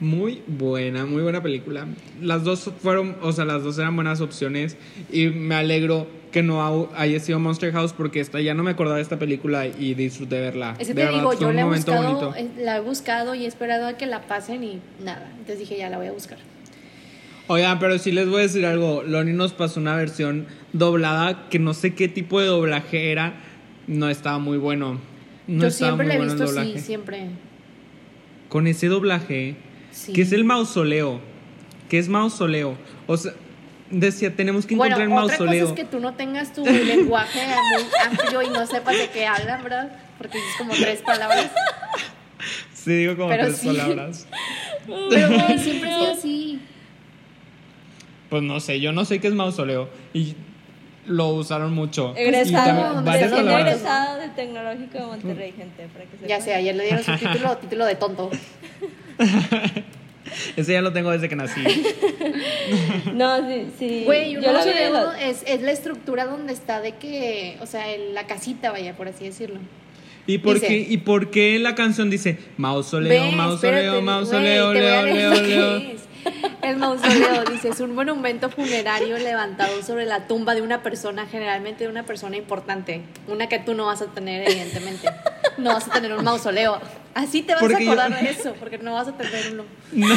Muy 0.00 0.42
buena, 0.46 1.06
muy 1.06 1.22
buena 1.22 1.42
película. 1.42 1.86
Las 2.22 2.44
dos 2.44 2.70
fueron, 2.80 3.16
o 3.20 3.32
sea, 3.32 3.44
las 3.44 3.64
dos 3.64 3.78
eran 3.78 3.96
buenas 3.96 4.20
opciones 4.20 4.76
y 5.10 5.26
me 5.26 5.56
alegro 5.56 6.06
que 6.30 6.42
no 6.42 6.88
haya 6.94 7.18
sido 7.18 7.40
Monster 7.40 7.72
House 7.72 7.92
porque 7.94 8.20
esta, 8.20 8.40
ya 8.40 8.54
no 8.54 8.62
me 8.62 8.70
acordaba 8.70 8.96
de 8.96 9.02
esta 9.02 9.18
película 9.18 9.66
y 9.66 9.94
disfruté 9.94 10.40
verla. 10.40 10.76
Es 10.78 10.88
que 10.88 10.94
De 10.94 11.00
te 11.00 11.06
verdad, 11.06 11.18
digo, 11.18 11.32
yo 11.40 11.52
la 11.52 11.62
he, 11.62 11.64
buscado, 11.64 12.02
bonito. 12.02 12.34
eh, 12.36 12.48
la 12.62 12.76
he 12.76 12.80
buscado 12.80 13.34
y 13.34 13.44
he 13.44 13.48
esperado 13.48 13.86
a 13.88 13.94
que 13.96 14.06
la 14.06 14.22
pasen 14.28 14.62
y 14.62 14.80
nada. 15.02 15.30
Entonces 15.32 15.58
dije, 15.58 15.76
ya 15.76 15.90
la 15.90 15.98
voy 15.98 16.06
a 16.06 16.12
buscar. 16.12 16.38
Oigan, 17.48 17.78
pero 17.78 17.98
sí 17.98 18.12
les 18.12 18.28
voy 18.28 18.40
a 18.40 18.42
decir 18.42 18.66
algo. 18.66 19.02
Loni 19.02 19.32
nos 19.32 19.52
pasó 19.54 19.80
una 19.80 19.96
versión 19.96 20.46
doblada 20.74 21.48
que 21.48 21.58
no 21.58 21.72
sé 21.74 21.94
qué 21.94 22.06
tipo 22.06 22.40
de 22.40 22.46
doblaje 22.46 23.10
era. 23.10 23.34
No 23.86 24.10
estaba 24.10 24.38
muy 24.38 24.58
bueno. 24.58 25.00
No 25.46 25.62
yo 25.64 25.70
siempre 25.70 26.06
la 26.06 26.14
he 26.14 26.18
bueno 26.18 26.34
visto 26.34 26.60
así, 26.60 26.78
siempre. 26.78 27.30
Con 28.50 28.66
ese 28.66 28.88
doblaje, 28.88 29.56
Sí. 29.90 30.12
que 30.12 30.22
es 30.22 30.32
el 30.32 30.44
mausoleo. 30.44 31.20
Que 31.88 31.98
es 31.98 32.08
mausoleo. 32.08 32.76
O 33.06 33.16
sea, 33.16 33.32
decía, 33.90 34.34
tenemos 34.34 34.66
que 34.66 34.76
Bueno, 34.76 34.96
encontrar 34.96 35.08
el 35.18 35.24
otra 35.24 35.36
cosa 35.38 35.44
mausoleo. 35.44 35.68
es 35.68 35.72
que 35.72 35.84
tú 35.84 36.00
no 36.00 36.14
tengas 36.14 36.52
tu 36.52 36.64
lenguaje 36.64 37.40
muy 37.72 37.84
amplio 38.06 38.42
y 38.42 38.50
no 38.50 38.66
sepas 38.66 38.96
de 38.96 39.08
qué 39.08 39.26
hablan, 39.26 39.62
¿verdad? 39.62 39.92
Porque 40.18 40.38
dices 40.38 40.52
como 40.58 40.74
tres 40.74 41.00
palabras. 41.02 41.50
Sí, 42.74 42.92
digo 42.92 43.16
como 43.16 43.28
Pero 43.30 43.44
tres 43.46 43.56
sí. 43.58 43.66
palabras. 43.66 44.26
Pero 44.86 45.28
güey, 45.28 45.58
siempre 45.58 45.90
sido 45.94 46.12
así. 46.12 46.60
Pues 48.30 48.42
no 48.42 48.60
sé, 48.60 48.80
yo 48.80 48.92
no 48.92 49.04
sé 49.04 49.20
qué 49.20 49.28
es 49.28 49.34
mausoleo. 49.34 49.88
Y 50.12 50.34
lo 51.06 51.28
usaron 51.28 51.72
mucho. 51.74 52.14
Egresado, 52.16 53.00
egresado 53.58 54.18
del 54.18 54.34
Tecnológico 54.34 54.98
de 54.98 55.06
Monterrey, 55.06 55.52
gente, 55.56 55.88
para 55.88 56.04
que. 56.04 56.28
Ya 56.28 56.40
sé, 56.40 56.54
ayer 56.54 56.74
le 56.76 56.84
dieron 56.84 57.02
su 57.02 57.16
título, 57.16 57.56
título 57.56 57.86
de 57.86 57.94
tonto. 57.94 58.30
Ese 60.56 60.72
ya 60.72 60.82
lo 60.82 60.92
tengo 60.92 61.10
desde 61.10 61.28
que 61.28 61.36
nací. 61.36 61.60
No, 63.14 63.48
sí, 63.48 63.66
sí. 63.78 64.02
Güey, 64.04 64.36
un 64.36 64.42
Yo 64.42 64.52
lo 64.52 64.58
vi 64.64 64.70
de 64.72 64.90
mausoleo 64.90 65.12
los- 65.12 65.20
es, 65.20 65.42
es 65.46 65.62
la 65.62 65.72
estructura 65.72 66.26
donde 66.26 66.52
está 66.52 66.80
de 66.80 66.92
que, 66.96 67.56
o 67.60 67.66
sea, 67.66 67.88
el- 67.92 68.14
la 68.14 68.26
casita, 68.26 68.70
vaya, 68.70 68.94
por 68.94 69.08
así 69.08 69.24
decirlo. 69.24 69.58
¿Y 70.26 70.38
por, 70.38 70.54
Dice- 70.54 70.66
qué, 70.68 70.76
¿Y 70.88 70.98
por 70.98 71.30
qué 71.30 71.58
la 71.58 71.74
canción 71.74 72.10
dice 72.10 72.38
mausoleo, 72.58 73.24
Ve, 73.24 73.32
mausoleo, 73.32 73.78
espérate, 73.78 74.02
mausoleo, 74.02 74.74
leo, 74.74 75.02
leo, 75.06 75.34
leo? 75.42 75.76
es. 75.78 76.02
El 76.62 76.76
mausoleo 76.76 77.44
dice, 77.50 77.70
es 77.70 77.80
un 77.80 77.94
monumento 77.94 78.50
funerario 78.50 79.16
levantado 79.18 79.82
sobre 79.82 80.04
la 80.04 80.26
tumba 80.26 80.54
de 80.54 80.60
una 80.60 80.82
persona, 80.82 81.26
generalmente 81.26 81.84
de 81.84 81.90
una 81.90 82.02
persona 82.04 82.36
importante. 82.36 83.00
Una 83.26 83.48
que 83.48 83.58
tú 83.58 83.72
no 83.74 83.86
vas 83.86 84.02
a 84.02 84.06
tener, 84.08 84.46
evidentemente. 84.46 85.08
No 85.58 85.74
vas 85.74 85.88
a 85.88 85.92
tener 85.92 86.12
un 86.12 86.24
mausoleo. 86.24 86.80
Así 87.14 87.42
te 87.42 87.52
vas 87.52 87.60
Porque 87.60 87.76
a 87.76 87.80
yo- 87.80 87.92
acordar 87.92 88.22
de 88.22 88.30
eso, 88.30 88.54
porque 88.60 88.78
no 88.78 88.94
vas 88.94 89.08
a 89.08 89.12
tener 89.16 89.52
uno. 89.52 89.64
No, 89.92 90.14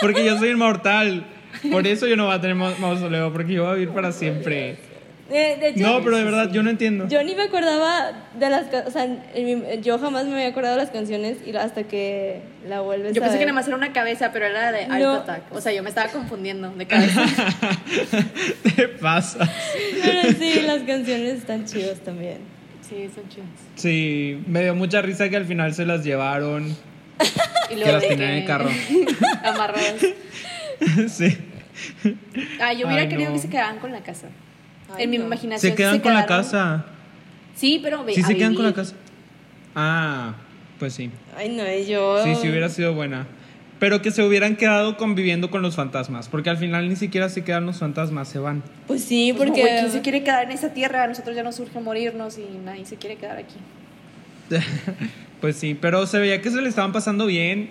porque 0.00 0.24
yo 0.24 0.36
soy 0.38 0.50
inmortal. 0.50 1.24
Por 1.70 1.86
eso 1.86 2.06
yo 2.06 2.16
no 2.16 2.26
voy 2.26 2.34
a 2.34 2.40
tener 2.40 2.56
ma- 2.56 2.74
mausoleo, 2.78 3.32
porque 3.32 3.52
yo 3.54 3.62
voy 3.64 3.72
a 3.72 3.74
vivir 3.76 3.90
para 3.94 4.10
siempre. 4.12 4.76
Eh, 5.30 5.56
de 5.58 5.68
hecho, 5.68 5.80
No, 5.80 6.02
pero 6.04 6.18
de 6.18 6.24
verdad, 6.24 6.50
yo 6.52 6.62
no 6.62 6.68
entiendo. 6.68 7.08
Yo 7.08 7.22
ni 7.24 7.34
me 7.34 7.44
acordaba 7.44 8.12
de 8.38 8.50
las 8.50 8.66
o 8.86 8.90
sea, 8.90 9.04
en 9.04 9.44
mi- 9.46 9.80
yo 9.80 9.98
jamás 9.98 10.26
me 10.26 10.34
había 10.34 10.48
acordado 10.48 10.74
de 10.76 10.82
las 10.82 10.90
canciones 10.90 11.38
y 11.46 11.56
hasta 11.56 11.84
que 11.84 12.42
la 12.68 12.80
vuelves 12.80 13.14
Yo 13.14 13.22
a 13.22 13.24
pensé 13.24 13.38
que 13.38 13.46
nada 13.46 13.54
más 13.54 13.66
era 13.66 13.76
una 13.76 13.92
cabeza, 13.94 14.32
pero 14.32 14.44
era 14.46 14.70
de 14.72 14.80
Art 14.84 14.98
No. 15.00 15.12
Attack. 15.14 15.42
O 15.54 15.60
sea, 15.62 15.72
yo 15.72 15.82
me 15.82 15.88
estaba 15.88 16.10
confundiendo 16.10 16.68
de 16.70 16.86
cabeza. 16.86 17.24
¿Qué 18.76 18.88
pasa? 18.88 19.48
Pero 20.04 20.32
sí, 20.38 20.60
las 20.66 20.82
canciones 20.82 21.38
están 21.38 21.64
chidas 21.64 22.00
también. 22.00 22.38
Sí, 22.88 23.08
son 23.14 23.28
chidas. 23.28 23.48
Sí, 23.76 24.42
me 24.46 24.62
dio 24.62 24.74
mucha 24.74 25.00
risa 25.02 25.28
que 25.28 25.36
al 25.36 25.44
final 25.46 25.74
se 25.74 25.86
las 25.86 26.04
llevaron. 26.04 26.76
Y 27.70 27.76
Que 27.76 27.92
las 27.92 28.06
tenían 28.06 28.30
en 28.30 28.36
el 28.38 28.44
carro. 28.44 28.68
Amarradas. 29.44 29.94
Sí. 31.08 31.38
Ah, 32.60 32.72
yo 32.74 32.86
hubiera 32.86 33.02
Ay, 33.02 33.08
querido 33.08 33.30
no. 33.30 33.36
que 33.36 33.40
se 33.42 33.48
quedaran 33.48 33.78
con 33.78 33.90
la 33.92 34.00
casa. 34.02 34.28
Ay, 34.94 35.04
en 35.04 35.10
mi 35.10 35.18
no. 35.18 35.24
imaginación. 35.26 35.70
Se 35.72 35.74
quedan 35.76 36.00
con 36.00 36.12
la 36.12 36.26
casa. 36.26 36.84
Sí, 37.54 37.80
pero 37.82 38.04
ve- 38.04 38.14
Sí 38.14 38.20
a 38.20 38.26
se 38.26 38.36
quedan 38.36 38.54
con 38.54 38.64
la 38.64 38.74
casa. 38.74 38.94
Ah, 39.74 40.34
pues 40.78 40.92
sí. 40.94 41.10
Ay, 41.36 41.48
no, 41.50 41.64
yo. 41.88 42.22
Sí, 42.24 42.34
sí 42.42 42.48
hubiera 42.50 42.68
sido 42.68 42.92
buena. 42.94 43.26
Pero 43.80 44.00
que 44.02 44.10
se 44.10 44.22
hubieran 44.22 44.56
quedado 44.56 44.96
conviviendo 44.96 45.50
con 45.50 45.60
los 45.62 45.74
fantasmas. 45.76 46.28
Porque 46.28 46.48
al 46.50 46.56
final 46.56 46.88
ni 46.88 46.96
siquiera 46.96 47.28
se 47.28 47.44
quedan 47.44 47.66
los 47.66 47.78
fantasmas, 47.78 48.28
se 48.28 48.38
van. 48.38 48.62
Pues 48.86 49.02
sí, 49.04 49.32
Pues, 49.36 49.48
porque. 49.50 49.62
¿Quién 49.62 49.90
se 49.90 50.00
quiere 50.00 50.22
quedar 50.22 50.44
en 50.44 50.52
esa 50.52 50.72
tierra? 50.72 51.02
A 51.04 51.06
nosotros 51.08 51.34
ya 51.34 51.42
nos 51.42 51.56
surge 51.56 51.80
morirnos 51.80 52.38
y 52.38 52.46
nadie 52.64 52.86
se 52.86 52.96
quiere 52.96 53.16
quedar 53.16 53.36
aquí. 53.38 53.56
Pues 55.40 55.56
sí, 55.56 55.74
pero 55.78 56.06
se 56.06 56.18
veía 56.20 56.40
que 56.40 56.50
se 56.50 56.62
le 56.62 56.70
estaban 56.70 56.92
pasando 56.92 57.26
bien. 57.26 57.68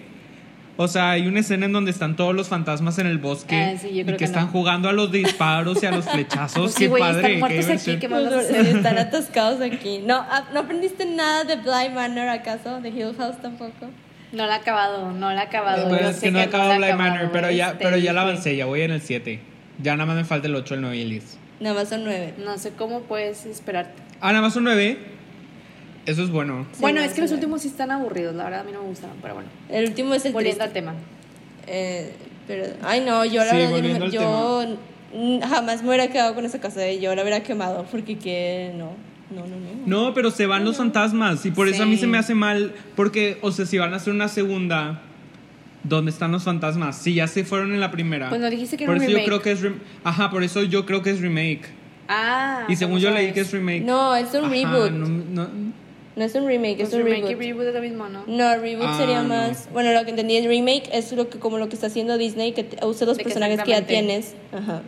O 0.78 0.88
sea, 0.88 1.12
hay 1.12 1.26
una 1.28 1.39
escena 1.39 1.66
en 1.66 1.72
donde 1.72 1.89
están 1.89 2.16
todos 2.16 2.36
los 2.36 2.48
fantasmas 2.48 3.00
en 3.00 3.08
el 3.08 3.18
bosque 3.20 3.56
Ah, 3.56 3.78
sí, 3.80 3.89
yo 3.94 4.02
y 4.02 4.06
que, 4.06 4.18
que 4.18 4.26
están 4.26 4.46
no. 4.46 4.52
jugando 4.52 4.89
a 4.89 4.94
los 4.94 5.12
disparos 5.12 5.82
y 5.82 5.86
a 5.88 5.92
los 5.92 6.06
flechazos. 6.08 6.62
Pues 6.62 6.74
sí, 6.74 6.80
qué 6.84 6.88
güey, 6.88 7.02
padre, 7.02 7.16
están 7.16 7.32
qué 7.32 7.39
muertos 7.39 7.82
aquí. 7.88 7.98
¿qué 8.00 8.10
más 8.10 8.24
vas 8.26 8.34
a 8.34 8.39
hacer? 8.39 8.66
están 8.68 8.98
atascados 9.00 9.62
aquí. 9.62 10.02
No, 10.06 10.18
ah, 10.18 10.50
¿no 10.54 10.60
aprendiste 10.62 11.06
nada 11.06 11.44
de 11.46 11.56
Blind 11.58 11.96
Manor 11.96 12.28
acaso? 12.30 12.80
¿De 12.82 12.89
Hill 12.89 13.16
House 13.18 13.38
tampoco? 13.42 13.89
No 14.34 14.46
la 14.48 14.56
he 14.56 14.60
acabado, 14.60 15.12
no 15.12 15.32
la 15.32 15.43
he 15.43 15.46
acabado. 15.46 15.88
Pues 15.89 16.02
Yo 16.02 16.08
es 16.10 16.15
sé 16.17 16.22
que 16.26 16.32
no 16.32 16.39
he 16.39 16.43
acabado 16.43 16.74
acabado, 16.74 16.98
Manor, 16.98 17.30
pero 17.32 17.52
ya, 17.52 17.67
este, 17.72 17.84
pero 17.86 17.98
ya 17.98 18.12
la 18.13 18.22
dije, 18.22 18.32
avancé, 18.32 18.56
ya 18.58 18.65
voy 18.65 18.82
en 18.82 18.91
el 18.91 19.02
7. 19.02 19.39
Ya 19.82 19.93
nada 19.96 20.06
más 20.08 20.15
me 20.15 20.24
falta 20.26 20.48
el 20.48 20.56
8, 20.56 20.74
el 20.76 20.82
9 20.82 20.98
y 20.98 21.02
el 21.04 21.10
10. 21.12 21.38
Nada 21.60 21.76
más 21.76 21.89
son 21.89 22.04
nueve. 22.04 22.34
No 22.39 22.58
sé 22.58 22.72
cómo 22.72 23.02
puedes 23.02 23.46
esperarte. 23.46 23.93
Ah, 24.19 24.30
nada 24.32 24.41
más 24.41 24.56
un 24.56 24.65
9. 24.65 24.98
Eso 26.06 26.24
es 26.24 26.30
bueno. 26.30 26.65
Sí, 26.74 26.82
bueno, 26.82 27.00
no, 27.00 27.06
es 27.06 27.12
que 27.12 27.15
sí, 27.15 27.22
los 27.22 27.30
no. 27.32 27.36
últimos 27.36 27.62
sí 27.62 27.69
están 27.69 27.91
aburridos, 27.91 28.36
la 28.36 28.43
verdad 28.46 28.60
a 28.62 28.63
mí 28.63 28.72
no 28.74 28.82
me 28.82 28.88
gustaron, 28.89 29.15
pero 29.22 29.36
bueno. 29.36 29.50
El 29.69 29.86
último 29.88 30.13
es 30.13 30.26
el 30.26 30.34
Volviendo 30.34 30.63
triste. 30.65 30.80
al 30.80 30.86
tema. 30.86 31.00
Eh, 31.67 32.12
pero, 32.48 32.65
ay 32.84 33.02
no, 33.06 33.24
yo 33.24 33.43
la 33.46 33.52
Sí, 33.52 33.56
verdad, 33.82 34.08
yo, 34.08 34.65
jamás 35.48 35.82
me 35.82 35.88
hubiera 35.89 36.08
quedado 36.10 36.36
con 36.36 36.43
esa 36.43 36.60
casa 36.60 36.86
y 36.89 37.00
yo 37.00 37.15
la 37.15 37.22
hubiera 37.22 37.41
quemado 37.43 37.86
porque 37.89 38.17
que 38.17 38.74
no, 38.76 38.91
no, 39.41 39.48
no, 39.48 39.56
no. 39.58 40.08
No, 40.08 40.13
pero 40.13 40.32
se 40.32 40.46
van 40.46 40.63
los 40.65 40.78
fantasmas 40.78 41.46
y 41.46 41.52
por 41.52 41.67
eso 41.67 41.84
a 41.84 41.86
mí 41.86 41.98
se 41.98 42.08
me 42.08 42.17
hace 42.17 42.36
mal 42.36 42.74
porque, 42.96 43.38
o 43.41 43.52
sea, 43.52 43.65
si 43.65 43.78
van 43.78 43.93
a 43.93 43.98
hacer 43.98 44.13
una 44.13 44.28
segunda, 44.28 45.02
¿dónde 45.84 46.12
están 46.12 46.32
los 46.32 46.43
fantasmas? 46.43 46.98
Si 46.98 47.13
ya 47.15 47.28
se 47.28 47.43
fueron 47.43 47.74
en 47.74 47.80
la 47.80 47.91
primera. 47.91 48.30
Pues 48.30 48.39
no 48.41 48.50
dijiste 48.50 48.78
que 48.78 48.86
por 48.86 48.98
eso 48.98 49.10
yo 49.10 49.24
creo 49.26 49.41
que 49.41 49.52
es 49.52 49.65
Ajá, 50.04 50.30
por 50.30 50.43
eso 50.43 50.63
yo 50.63 50.86
creo 50.86 51.02
que 51.02 51.12
es 51.12 51.22
remake. 51.22 51.65
Ah. 52.08 52.65
y 52.67 52.76
según 52.76 52.96
¿cómo 52.96 53.04
yo 53.04 53.12
leí 53.12 53.32
que 53.32 53.41
es 53.41 53.52
remake. 53.52 53.84
No, 53.84 54.15
es 54.15 54.34
un 54.34 54.46
Ajá, 54.46 54.50
reboot. 54.50 54.91
no, 54.91 55.08
No, 55.08 55.50
no- 56.15 56.23
es 56.26 56.36
un 56.36 56.45
remake, 56.47 56.78
Pues 56.78 56.89
es 56.89 56.93
un 56.95 57.04
remake 57.04 57.19
y 57.32 57.36
reboot. 57.36 57.41
reboot 57.41 57.67
es 57.67 57.73
lo 57.73 57.82
mismo, 57.82 58.10
¿no? 58.10 58.23
No, 58.28 58.58
reboot 58.58 58.86
Ah, 58.88 58.97
sería 58.97 59.21
no. 59.23 59.30
más. 59.30 59.69
Bueno, 59.71 59.93
lo 59.93 60.04
que 60.04 60.12
entendí 60.12 60.36
es 60.38 60.45
remake 60.45 60.89
es 60.91 61.12
lo 61.13 61.30
que 61.30 61.39
como 61.39 61.58
lo 61.58 61.69
que 61.69 61.76
está 61.76 61.88
haciendo 61.88 62.17
Disney 62.17 62.52
que 62.54 62.67
usa 62.86 63.06
los 63.08 63.17
De 63.17 63.23
personajes 63.23 63.62
que 63.63 63.71
ya 63.71 63.86
tienes. 63.86 64.36
Ajá. 64.52 64.82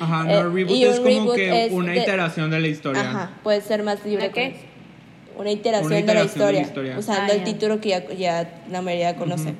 Ajá, 0.00 0.24
no, 0.24 0.30
Eh, 0.30 0.42
reboot 0.44 0.70
y 0.70 0.84
es 0.84 0.98
un 0.98 1.04
como 1.04 1.08
reboot 1.16 1.34
que 1.36 1.64
es 1.66 1.72
una 1.72 1.92
de- 1.92 1.98
iteración 2.00 2.50
de 2.50 2.60
la 2.60 2.68
historia. 2.68 3.00
Ajá, 3.02 3.30
puede 3.42 3.60
ser 3.60 3.82
más 3.82 4.04
libre. 4.04 4.24
¿Una 4.26 4.32
qué? 4.34 4.54
Una 5.36 5.50
iteración, 5.50 5.86
Una 5.86 5.96
de, 5.96 6.02
la 6.02 6.12
iteración 6.12 6.46
de 6.46 6.52
la 6.52 6.60
historia, 6.60 6.92
historia. 6.92 6.98
usando 6.98 7.32
Ah, 7.32 7.36
el 7.36 7.44
título 7.44 7.80
que 7.80 7.88
ya, 7.88 8.06
ya 8.12 8.62
la 8.70 8.82
mayoría 8.82 9.16
conoce. 9.16 9.54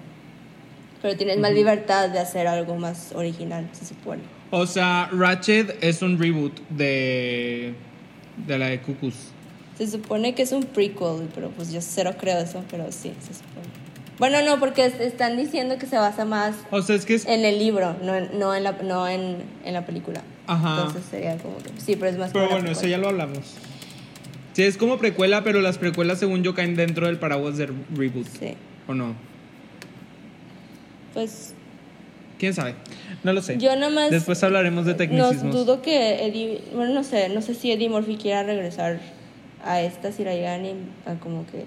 Pero 1.00 1.16
tienes 1.16 1.38
más 1.38 1.52
libertad 1.52 2.10
de 2.10 2.20
hacer 2.20 2.46
algo 2.46 2.76
más 2.76 3.12
original, 3.14 3.68
se 3.72 3.86
supone. 3.86 4.20
O 4.50 4.66
sea, 4.66 5.08
Ratchet 5.10 5.82
es 5.82 6.00
un 6.02 6.16
reboot 6.18 6.52
de, 6.68 7.74
de 8.46 8.58
la 8.58 8.66
de 8.68 8.80
Cucus. 8.82 9.31
Se 9.86 9.90
supone 9.98 10.34
que 10.34 10.42
es 10.42 10.52
un 10.52 10.62
prequel, 10.62 11.28
pero 11.34 11.50
pues 11.50 11.72
yo 11.72 11.80
cero 11.80 12.12
creo 12.18 12.38
eso, 12.38 12.62
pero 12.70 12.84
sí, 12.92 13.12
se 13.20 13.34
supone. 13.34 13.66
Bueno, 14.18 14.40
no, 14.42 14.60
porque 14.60 14.84
es- 14.86 15.00
están 15.00 15.36
diciendo 15.36 15.78
que 15.78 15.86
se 15.86 15.96
basa 15.96 16.24
más 16.24 16.54
O 16.70 16.80
sea, 16.82 16.94
es 16.94 17.04
que 17.04 17.14
es... 17.14 17.26
en 17.26 17.44
el 17.44 17.58
libro, 17.58 17.96
no 18.04 18.14
en, 18.14 18.38
no 18.38 18.54
en, 18.54 18.62
la, 18.62 18.72
no 18.72 19.08
en, 19.08 19.38
en 19.64 19.72
la 19.74 19.84
película. 19.84 20.22
Ajá. 20.46 20.76
Entonces 20.78 21.02
sería 21.10 21.36
como 21.38 21.56
que... 21.58 21.70
Sí, 21.84 21.96
pero 21.96 22.10
es 22.12 22.18
más 22.18 22.30
Pero 22.32 22.48
bueno, 22.48 22.70
eso 22.70 22.86
ya 22.86 22.98
lo 22.98 23.08
hablamos. 23.08 23.54
Sí, 24.52 24.62
es 24.62 24.76
como 24.76 24.98
precuela, 24.98 25.42
pero 25.42 25.60
las 25.60 25.78
precuelas 25.78 26.18
según 26.20 26.42
yo 26.44 26.54
caen 26.54 26.76
dentro 26.76 27.06
del 27.06 27.18
paraguas 27.18 27.56
de 27.56 27.66
reboot. 27.94 28.26
Sí. 28.38 28.54
¿O 28.86 28.94
no? 28.94 29.14
Pues 31.14 31.54
¿Quién 32.38 32.54
sabe? 32.54 32.74
No 33.22 33.32
lo 33.32 33.40
sé. 33.42 33.56
yo 33.58 33.76
nomás... 33.76 34.10
Después 34.10 34.42
hablaremos 34.42 34.84
de 34.84 34.92
No, 34.92 34.98
tecnicismos. 34.98 35.54
dudo 35.54 35.80
que 35.82 36.26
Eddie... 36.26 36.60
Bueno, 36.74 36.92
no 36.94 37.04
sé, 37.04 37.28
no 37.28 37.40
sé 37.40 37.54
si 37.54 37.70
Eddie 37.72 37.88
Murphy 37.88 38.16
quiera 38.16 38.42
regresar 38.42 39.00
a 39.64 39.80
esta 39.82 40.12
Sirayani 40.12 40.74
a 41.06 41.14
como 41.14 41.46
que... 41.46 41.64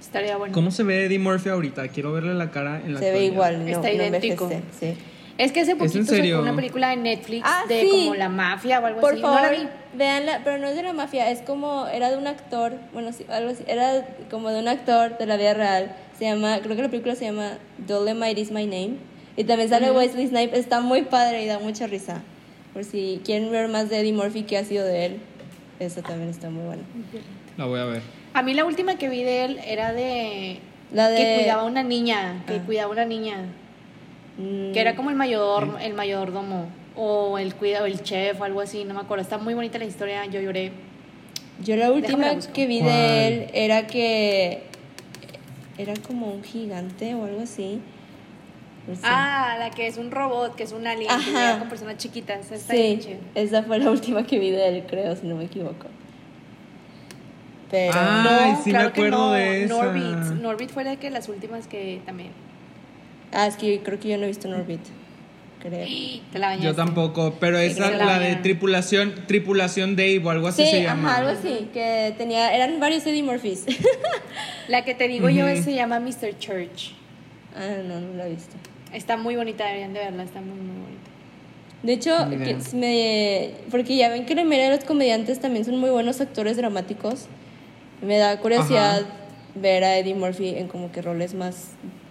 Estaría 0.00 0.36
bueno. 0.38 0.54
¿Cómo 0.54 0.70
se 0.70 0.82
ve 0.82 1.04
Eddie 1.04 1.18
Murphy 1.18 1.50
ahorita? 1.50 1.88
Quiero 1.88 2.12
verle 2.12 2.32
la 2.34 2.50
cara 2.50 2.80
en 2.84 2.94
la 2.94 3.00
se 3.00 3.06
ve 3.06 3.10
actualidad. 3.28 3.32
igual, 3.34 3.60
no, 3.64 3.68
Está 3.70 3.88
no 3.88 3.94
idéntico. 3.94 4.44
envejece, 4.44 4.62
sí. 4.94 4.98
Es 5.36 5.52
que 5.52 5.60
hace 5.60 5.76
poquito 5.76 6.04
serio? 6.04 6.36
sacó 6.36 6.42
una 6.48 6.56
película 6.56 6.90
de 6.90 6.96
Netflix 6.96 7.42
Ah, 7.46 7.64
de 7.68 7.82
sí. 7.82 7.90
como 7.90 8.14
la 8.14 8.28
mafia 8.28 8.80
o 8.80 8.86
algo 8.86 9.00
Por 9.00 9.12
así. 9.12 9.22
favor, 9.22 9.40
No 9.40 9.46
la 9.46 9.50
vi. 9.52 9.68
veanla, 9.94 10.40
pero 10.44 10.58
no 10.58 10.68
es 10.68 10.76
de 10.76 10.82
la 10.82 10.92
mafia, 10.94 11.30
es 11.30 11.40
como, 11.42 11.86
era 11.88 12.10
de 12.10 12.16
un 12.16 12.26
actor, 12.26 12.74
bueno, 12.92 13.12
sí, 13.12 13.24
algo 13.28 13.50
así, 13.50 13.62
era 13.66 14.06
como 14.30 14.50
de 14.50 14.58
un 14.60 14.68
actor 14.68 15.16
de 15.18 15.26
la 15.26 15.36
vida 15.36 15.54
real, 15.54 15.94
se 16.18 16.24
llama, 16.26 16.58
creo 16.62 16.76
que 16.76 16.82
la 16.82 16.88
película 16.90 17.14
se 17.14 17.24
llama 17.26 17.52
Dolomite 17.86 18.38
is 18.40 18.50
my 18.50 18.64
name, 18.66 18.96
y 19.36 19.44
también 19.44 19.68
sale 19.70 19.90
Wesley 19.92 20.26
Snipes, 20.28 20.58
está 20.58 20.80
muy 20.82 21.02
padre 21.02 21.42
y 21.42 21.46
da 21.46 21.58
mucha 21.58 21.86
risa, 21.86 22.20
por 22.74 22.84
si 22.84 23.20
quieren 23.24 23.50
ver 23.50 23.68
más 23.68 23.88
de 23.88 24.00
Eddie 24.00 24.12
Murphy, 24.12 24.42
que 24.42 24.58
ha 24.58 24.64
sido 24.64 24.84
de 24.84 25.06
él, 25.06 25.20
eso 25.80 26.02
también 26.02 26.28
está 26.30 26.50
muy 26.50 26.62
bueno. 26.64 26.82
La 27.56 27.64
voy 27.66 27.80
a 27.80 27.84
ver. 27.84 28.02
A 28.34 28.42
mí 28.42 28.54
la 28.54 28.64
última 28.64 28.96
que 28.96 29.08
vi 29.08 29.22
de 29.24 29.44
él 29.44 29.60
era 29.66 29.92
de... 29.92 30.60
La 30.92 31.08
de... 31.08 31.16
Que 31.16 31.36
cuidaba 31.40 31.62
a 31.62 31.64
una 31.64 31.82
niña, 31.82 32.44
que 32.46 32.54
Ah. 32.54 32.62
cuidaba 32.64 32.88
a 32.90 32.92
una 32.92 33.04
niña. 33.06 33.36
Mm, 34.38 34.72
Que 34.72 34.80
era 34.80 34.94
como 34.94 35.10
el 35.10 35.16
mayor, 35.16 35.76
el 35.80 35.94
mayordomo. 35.94 36.68
O 36.96 37.38
el 37.38 37.54
cuidado, 37.54 37.86
el 37.86 38.02
chef 38.02 38.40
o 38.40 38.44
algo 38.44 38.60
así, 38.60 38.84
no 38.84 38.94
me 38.94 39.00
acuerdo. 39.00 39.22
Está 39.22 39.38
muy 39.38 39.54
bonita 39.54 39.78
la 39.78 39.84
historia, 39.86 40.26
yo 40.26 40.40
lloré. 40.40 40.72
Yo 41.64 41.76
la 41.76 41.90
última 41.92 42.32
la 42.32 42.38
que 42.52 42.66
vi 42.66 42.80
de 42.80 43.28
él 43.28 43.46
era 43.54 43.86
que 43.86 44.62
era 45.78 45.94
como 46.06 46.28
un 46.32 46.42
gigante 46.42 47.14
o 47.14 47.24
algo 47.24 47.40
así. 47.42 47.80
No. 48.88 48.94
Ah, 49.04 49.56
la 49.58 49.70
que 49.70 49.86
es 49.86 49.98
un 49.98 50.10
robot, 50.10 50.56
que 50.56 50.64
es 50.64 50.72
un 50.72 50.86
alien, 50.86 51.08
que 51.10 51.58
con 51.58 51.68
personas 51.68 51.96
chiquitas. 51.98 52.50
Está 52.50 52.72
bien 52.74 53.00
Sí, 53.00 53.08
chido. 53.08 53.20
esa 53.34 53.62
fue 53.62 53.78
la 53.78 53.90
última 53.90 54.26
que 54.26 54.38
vi 54.38 54.50
de 54.50 54.68
él, 54.68 54.84
creo, 54.88 55.14
si 55.16 55.26
no 55.26 55.36
me 55.36 55.44
equivoco. 55.44 55.86
Pero 57.70 57.92
Ah. 57.94 58.38
Ay, 58.42 58.52
sí 58.64 58.70
me 58.70 58.78
claro 58.78 58.92
que 58.92 59.00
acuerdo 59.00 59.18
no. 59.28 59.32
de 59.32 59.64
esa. 59.64 59.74
Norbit. 59.74 60.40
Norbit 60.42 60.70
fue 60.70 60.84
de 60.84 60.96
que 60.96 61.10
las 61.10 61.28
últimas 61.28 61.66
que 61.66 62.00
también. 62.04 62.30
ah, 63.32 63.46
es 63.46 63.56
que 63.56 63.80
creo 63.82 64.00
que 64.00 64.08
yo 64.08 64.18
no 64.18 64.24
he 64.24 64.28
visto 64.28 64.48
Norbit. 64.48 64.80
Creo. 65.60 65.86
Te 66.32 66.38
la 66.38 66.48
bañaste. 66.48 66.66
Yo 66.66 66.74
tampoco, 66.74 67.34
pero 67.38 67.58
esa, 67.58 67.90
que 67.90 67.96
la 67.98 68.04
la 68.06 68.18
de 68.18 68.36
tripulación, 68.36 69.14
tripulación 69.26 69.94
Dave 69.94 70.20
o 70.24 70.30
algo 70.30 70.48
así 70.48 70.64
Sí, 70.64 70.70
se 70.70 70.82
llama. 70.82 71.10
ajá, 71.10 71.18
algo 71.18 71.30
así, 71.30 71.68
que 71.72 72.12
tenía 72.18 72.52
eran 72.54 72.80
varios 72.80 73.06
Eddie 73.06 73.22
Murphys. 73.22 73.66
La 74.68 74.84
que 74.84 74.94
te 74.94 75.06
digo 75.06 75.28
yo 75.28 75.46
se 75.62 75.74
llama 75.74 76.00
Mr. 76.00 76.36
Church. 76.38 76.92
ah, 77.54 77.82
no, 77.84 78.00
no 78.00 78.14
lo 78.16 78.24
he 78.24 78.30
visto. 78.30 78.56
Está 78.92 79.16
muy 79.16 79.36
bonita, 79.36 79.64
deberían 79.66 79.92
de 79.92 80.00
verla, 80.00 80.22
está 80.24 80.40
muy, 80.40 80.58
muy 80.58 80.80
bonita. 80.82 81.10
De 81.82 81.92
hecho, 81.94 82.26
me, 82.76 83.50
porque 83.70 83.96
ya 83.96 84.08
ven 84.08 84.26
que 84.26 84.34
la 84.34 84.44
mayoría 84.44 84.70
de 84.70 84.76
los 84.76 84.84
comediantes 84.84 85.40
también 85.40 85.64
son 85.64 85.78
muy 85.78 85.90
buenos 85.90 86.20
actores 86.20 86.56
dramáticos. 86.56 87.26
Me 88.02 88.18
da 88.18 88.38
curiosidad 88.40 89.00
Ajá. 89.00 89.06
ver 89.54 89.84
a 89.84 89.96
Eddie 89.98 90.14
Murphy 90.14 90.48
en 90.56 90.68
como 90.68 90.92
que 90.92 91.00
roles 91.02 91.32
más 91.34 91.68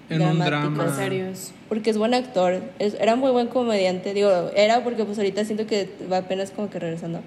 En 0.09 0.21
un 0.21 0.39
dramáticos. 0.39 0.45
drama. 0.45 0.85
Más 0.85 0.95
serios. 0.97 1.51
Porque 1.67 1.91
es 1.91 1.97
buen 1.97 2.13
actor, 2.15 2.63
es- 2.79 2.95
era 2.95 3.15
muy 3.15 3.29
buen 3.31 3.47
comediante, 3.47 4.13
digo, 4.15 4.49
era 4.55 4.83
porque 4.83 5.03
pues 5.05 5.17
ahorita 5.19 5.45
siento 5.45 5.67
que 5.67 5.87
va 6.11 6.17
apenas 6.17 6.49
como 6.51 6.69
que 6.69 6.79
regresando. 6.79 7.21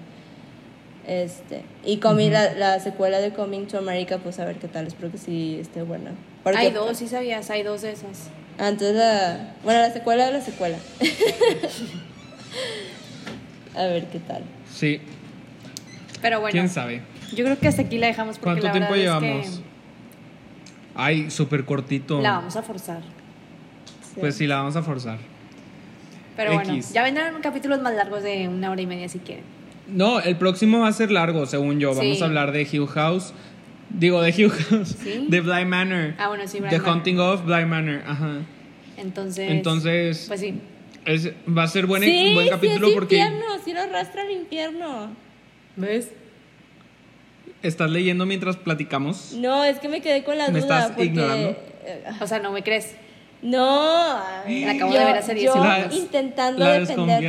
Este, 1.07 1.63
y 1.85 1.97
Coming, 1.97 2.31
la, 2.31 2.53
la 2.55 2.79
secuela 2.79 3.19
de 3.19 3.31
Coming 3.31 3.67
to 3.67 3.77
America, 3.77 4.17
pues 4.19 4.39
a 4.39 4.45
ver 4.45 4.55
qué 4.55 4.67
tal, 4.69 4.87
espero 4.87 5.11
que 5.11 5.17
sí 5.17 5.57
esté 5.61 5.81
buena. 5.83 6.11
Porque- 6.43 6.57
Hay 6.59 6.71
dos, 6.71 6.97
sí 6.97 7.07
sabías, 7.07 7.49
hay 7.49 7.63
dos 7.63 7.81
de 7.81 7.91
esas. 7.91 8.29
Entonces 8.57 8.95
la, 8.95 9.53
bueno, 9.63 9.81
la 9.81 9.91
secuela 9.91 10.25
de 10.27 10.33
la 10.33 10.41
secuela. 10.41 10.77
a 13.75 13.83
ver 13.85 14.07
qué 14.07 14.19
tal. 14.19 14.43
Sí, 14.71 14.99
Pero 16.21 16.39
bueno, 16.39 16.51
quién 16.51 16.69
sabe. 16.69 17.01
yo 17.35 17.43
creo 17.43 17.57
que 17.59 17.67
hasta 17.67 17.81
aquí 17.83 17.97
la 17.97 18.07
dejamos 18.07 18.37
porque 18.37 18.61
¿Cuánto 18.61 18.67
la 18.67 18.71
tiempo 18.73 18.95
llevamos? 18.95 19.47
es 19.47 19.61
Ay, 20.95 21.31
súper 21.31 21.65
cortito. 21.65 22.21
la 22.21 22.33
vamos 22.33 22.55
a 22.55 22.61
forzar. 22.61 23.01
Pues 24.19 24.35
sí, 24.35 24.45
la 24.45 24.57
vamos 24.57 24.75
a 24.75 24.83
forzar. 24.83 25.17
Pero 26.35 26.53
bueno, 26.53 26.75
ya 26.93 27.03
vendrán 27.03 27.39
capítulos 27.41 27.81
más 27.81 27.93
largos 27.95 28.23
de 28.23 28.47
una 28.47 28.71
hora 28.71 28.81
y 28.81 28.87
media 28.87 29.09
si 29.09 29.19
quieren. 29.19 29.43
No, 29.87 30.19
el 30.19 30.35
próximo 30.37 30.79
va 30.79 30.87
a 30.87 30.93
ser 30.93 31.11
largo, 31.11 31.45
según 31.45 31.79
yo. 31.79 31.93
Vamos 31.95 32.21
a 32.21 32.25
hablar 32.25 32.51
de 32.51 32.67
Hill 32.71 32.87
House. 32.87 33.33
Digo, 33.93 34.21
de 34.21 34.29
Hill 34.35 34.49
House. 34.49 34.95
¿Sí? 35.03 35.25
De 35.29 35.41
Bly 35.41 35.65
Manor. 35.65 36.13
Ah, 36.17 36.27
bueno, 36.27 36.47
sí, 36.47 36.59
Bly 36.59 36.69
The 36.69 36.79
Manor. 36.79 36.95
Hunting 36.97 37.19
of 37.19 37.45
Bly 37.45 37.65
Manor. 37.65 38.01
Ajá. 38.05 38.37
Entonces, 38.97 39.49
Entonces, 39.51 40.25
pues 40.27 40.39
sí. 40.39 40.59
es- 41.05 41.29
va 41.47 41.63
a 41.63 41.67
ser 41.67 41.85
buen, 41.85 42.03
sí, 42.03 42.31
buen 42.33 42.49
capítulo 42.49 42.87
sí 42.87 42.91
es 42.91 42.97
porque 42.97 43.17
infierno, 43.17 43.45
sí 43.63 43.73
lo 43.73 43.81
arrastra 43.81 44.21
al 44.23 44.31
infierno. 44.31 45.09
¿Ves? 45.75 46.11
estás 47.61 47.89
leyendo 47.89 48.25
mientras 48.25 48.57
platicamos. 48.57 49.33
No, 49.39 49.63
es 49.63 49.79
que 49.79 49.87
me 49.87 50.01
quedé 50.01 50.23
con 50.25 50.37
la 50.37 50.49
¿Me 50.49 50.59
duda 50.59 50.79
estás 50.79 50.87
porque 50.91 51.05
ignorando? 51.05 51.49
eh, 51.85 52.03
O 52.19 52.27
sea, 52.27 52.39
no 52.39 52.51
me 52.51 52.61
crees. 52.61 52.95
No, 53.41 54.19
La 54.45 54.71
acabo 54.71 54.91
de 54.93 54.99
ver 54.99 55.15
hace 55.17 55.33
10 55.33 55.45
yo 55.45 55.53
segundos. 55.53 55.95
intentando 55.97 56.59
La 56.63 56.79
defenderte. 56.79 57.27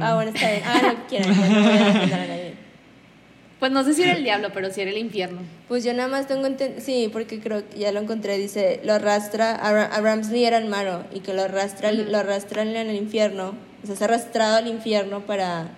Ah, 0.00 0.14
bueno, 0.14 0.30
está 0.34 0.50
bien. 0.50 0.62
Ah, 0.66 0.80
lo 0.82 0.88
que 0.96 1.02
quieran. 1.08 1.34
yo 1.34 1.44
no 1.44 1.62
voy 1.62 1.72
a 1.78 1.84
defender 1.84 2.14
a 2.20 2.26
nadie. 2.26 2.54
Pues 3.58 3.72
no 3.72 3.82
sé 3.84 3.94
si 3.94 4.02
era 4.02 4.12
el 4.12 4.22
diablo, 4.22 4.50
pero 4.52 4.70
sí 4.70 4.82
era 4.82 4.90
el 4.90 4.98
infierno. 4.98 5.40
Pues 5.68 5.82
yo 5.82 5.94
nada 5.94 6.08
más 6.08 6.28
tengo 6.28 6.46
entendido, 6.46 6.80
sí, 6.84 7.08
porque 7.10 7.40
creo 7.40 7.66
que 7.68 7.78
ya 7.78 7.90
lo 7.90 8.00
encontré, 8.00 8.36
dice, 8.36 8.80
lo 8.84 8.92
arrastra, 8.92 9.54
a, 9.54 9.72
Ra- 9.72 9.86
a 9.86 10.00
Ramsley 10.02 10.44
era 10.44 10.58
el 10.58 10.66
malo, 10.68 11.04
y 11.14 11.20
que 11.20 11.32
lo 11.32 11.42
arrastra, 11.42 11.90
lo 11.90 12.18
arrastran 12.18 12.68
en 12.68 12.88
el 12.90 12.96
infierno, 12.96 13.54
o 13.82 13.86
sea, 13.86 13.94
es 13.94 14.02
arrastrado 14.02 14.56
al 14.56 14.66
infierno 14.68 15.20
para 15.24 15.70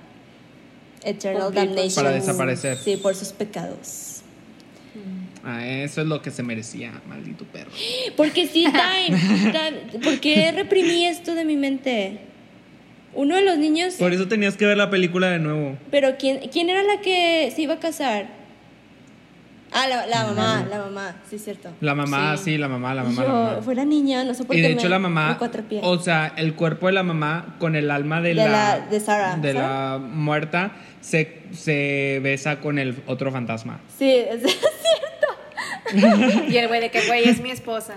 Eternal 1.04 1.44
con 1.44 1.54
Damnation. 1.54 1.94
Para 2.04 2.10
desaparecer. 2.10 2.76
Sí, 2.78 2.96
por 2.96 3.14
sus 3.14 3.28
pecados. 3.32 4.22
Ah, 5.44 5.64
eso 5.66 6.00
es 6.00 6.06
lo 6.08 6.20
que 6.20 6.32
se 6.32 6.42
merecía, 6.42 7.00
maldito 7.08 7.44
perro. 7.44 7.70
Porque 8.16 8.48
sí, 8.48 8.64
Time, 9.06 9.16
Time, 9.52 10.00
¿por 10.02 10.18
qué 10.18 10.50
reprimí 10.50 11.06
esto 11.06 11.34
de 11.36 11.44
mi 11.44 11.56
mente? 11.56 12.18
Uno 13.20 13.34
de 13.34 13.42
los 13.42 13.58
niños, 13.58 13.94
Por 13.94 14.12
eso 14.12 14.28
tenías 14.28 14.56
que 14.56 14.64
ver 14.64 14.76
la 14.76 14.90
película 14.90 15.28
de 15.28 15.40
nuevo. 15.40 15.76
pero 15.90 16.16
¿quién, 16.18 16.38
¿quién 16.52 16.70
era 16.70 16.82
la 16.84 17.00
que 17.00 17.50
se 17.54 17.62
iba 17.62 17.74
a 17.74 17.80
casar? 17.80 18.28
Ah, 19.72 19.86
la, 19.88 20.06
la 20.06 20.24
mamá, 20.24 20.66
la 20.70 20.78
mamá, 20.78 21.16
sí 21.28 21.34
es 21.36 21.44
cierto. 21.44 21.68
La 21.80 21.94
mamá, 21.96 22.36
sí, 22.36 22.44
Sí. 22.44 22.58
la 22.58 22.68
mamá, 22.68 22.94
la 22.94 23.02
mamá. 23.02 23.22
Yo, 23.22 23.28
la 23.28 23.34
mamá. 23.34 23.62
fue 23.62 23.74
la 23.74 23.84
niña, 23.84 24.22
no 24.24 24.32
sé 24.34 24.44
por 24.44 24.54
Y 24.56 24.62
qué 24.62 24.68
de 24.68 24.74
hecho 24.74 24.84
me- 24.84 24.90
la 24.90 24.98
mamá, 25.00 25.36
cuatrapié. 25.36 25.80
o 25.82 25.98
sea, 25.98 26.32
el 26.36 26.54
cuerpo 26.54 26.86
de 26.86 26.92
la 26.92 27.02
mamá 27.02 27.56
con 27.58 27.74
el 27.76 27.90
alma 27.90 28.20
de, 28.22 28.28
De 28.30 28.34
la, 28.36 28.48
la- 28.48 28.78
de 28.88 29.00
Sarah. 29.00 29.36
de 29.36 29.52
la 29.52 29.98
muerta 30.00 30.72
se, 31.00 31.42
se 31.52 32.20
besa 32.22 32.60
con 32.60 32.78
el 32.78 33.02
otro 33.06 33.30
fantasma. 33.32 33.80
Sí, 33.98 34.10
es 34.30 34.42
Y 36.48 36.56
el 36.56 36.68
güey 36.68 36.80
de 36.80 36.90
que, 36.90 37.00
güey, 37.06 37.28
es 37.28 37.40
mi 37.40 37.50
esposa. 37.50 37.94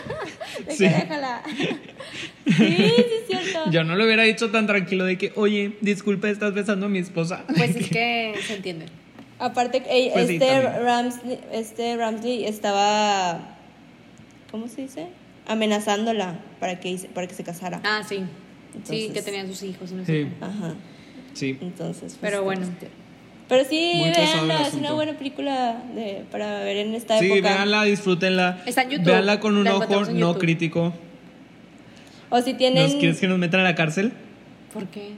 de 0.66 0.72
Sí. 0.72 0.84
que 0.84 0.90
déjala. 0.94 1.42
Sí, 2.44 2.54
sí 2.56 3.21
cierto. 3.52 3.70
Yo 3.70 3.84
no 3.84 3.94
lo 3.96 4.04
hubiera 4.04 4.22
dicho 4.24 4.50
tan 4.50 4.66
tranquilo 4.66 5.04
de 5.04 5.16
que, 5.18 5.32
oye, 5.36 5.76
disculpa, 5.80 6.28
estás 6.28 6.52
besando 6.54 6.86
a 6.86 6.88
mi 6.88 6.98
esposa. 6.98 7.44
Pues 7.56 7.76
es 7.76 7.88
que 7.90 8.34
se 8.46 8.54
entiende. 8.56 8.86
Aparte, 9.38 9.82
eh, 9.88 10.10
Pues 10.12 10.28
sí, 10.28 10.34
este, 10.34 10.46
también. 10.46 10.84
Ramsley, 10.84 11.38
este 11.52 11.96
Ramsley 11.96 12.44
estaba, 12.44 13.56
¿cómo 14.50 14.68
se 14.68 14.82
dice? 14.82 15.08
Amenazándola 15.48 16.38
para 16.60 16.78
que, 16.80 16.96
para 17.14 17.26
que 17.26 17.34
se 17.34 17.42
casara. 17.44 17.80
Ah, 17.84 18.02
sí. 18.08 18.20
sí, 18.84 19.10
que 19.12 19.22
tenían 19.22 19.48
sus 19.48 19.62
hijos. 19.64 19.90
y 19.90 19.94
no 19.94 20.04
sé 20.04 20.22
Sí. 20.24 20.28
Ajá. 20.40 20.74
sí. 21.34 21.58
Entonces, 21.60 22.00
pues, 22.02 22.18
Pero 22.20 22.42
bueno. 22.44 22.66
Pero 23.48 23.64
sí, 23.68 23.92
Muy 23.96 24.10
véanla, 24.12 24.66
es 24.66 24.74
una 24.74 24.92
buena 24.92 25.12
película 25.18 25.82
de, 25.94 26.24
para 26.30 26.60
ver 26.60 26.76
en 26.78 26.94
esta 26.94 27.18
Sí, 27.18 27.26
época. 27.26 27.40
véanla, 27.54 27.82
disfrútenla. 27.84 28.62
Está 28.64 28.82
en 28.82 28.90
YouTube. 28.90 29.06
Véanla 29.06 29.40
con 29.40 29.56
un 29.56 29.64
La 29.64 29.76
ojo 29.76 29.86
no 30.04 30.10
YouTube. 30.12 30.38
crítico. 30.38 30.94
O 32.32 32.40
si 32.40 32.54
tienen... 32.54 32.84
¿Nos 32.84 32.94
quieres 32.94 33.20
que 33.20 33.28
nos 33.28 33.38
metan 33.38 33.60
a 33.60 33.64
la 33.64 33.74
cárcel? 33.74 34.10
¿Por 34.72 34.86
qué? 34.86 35.10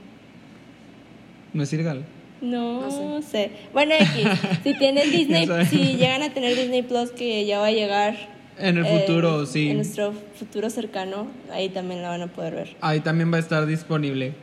No 1.53 1.63
es 1.63 1.71
ilegal. 1.71 2.03
No, 2.41 2.81
No 2.81 3.21
sé. 3.21 3.51
Bueno, 3.71 3.93
X, 3.97 4.27
si 4.63 4.73
tienen 4.73 5.09
Disney, 5.11 5.47
si 5.69 5.95
llegan 5.95 6.23
a 6.23 6.33
tener 6.33 6.57
Disney 6.57 6.81
Plus 6.81 7.11
que 7.11 7.45
ya 7.45 7.59
va 7.59 7.67
a 7.67 7.71
llegar 7.71 8.17
En 8.59 8.77
el 8.77 8.85
eh, 8.85 8.99
futuro, 8.99 9.45
sí. 9.45 9.69
En 9.69 9.77
nuestro 9.77 10.13
futuro 10.37 10.69
cercano, 10.69 11.27
ahí 11.53 11.69
también 11.69 12.01
la 12.01 12.09
van 12.09 12.23
a 12.23 12.27
poder 12.27 12.53
ver. 12.53 12.75
Ahí 12.81 12.99
también 12.99 13.31
va 13.31 13.37
a 13.37 13.39
estar 13.39 13.65
disponible. 13.65 14.33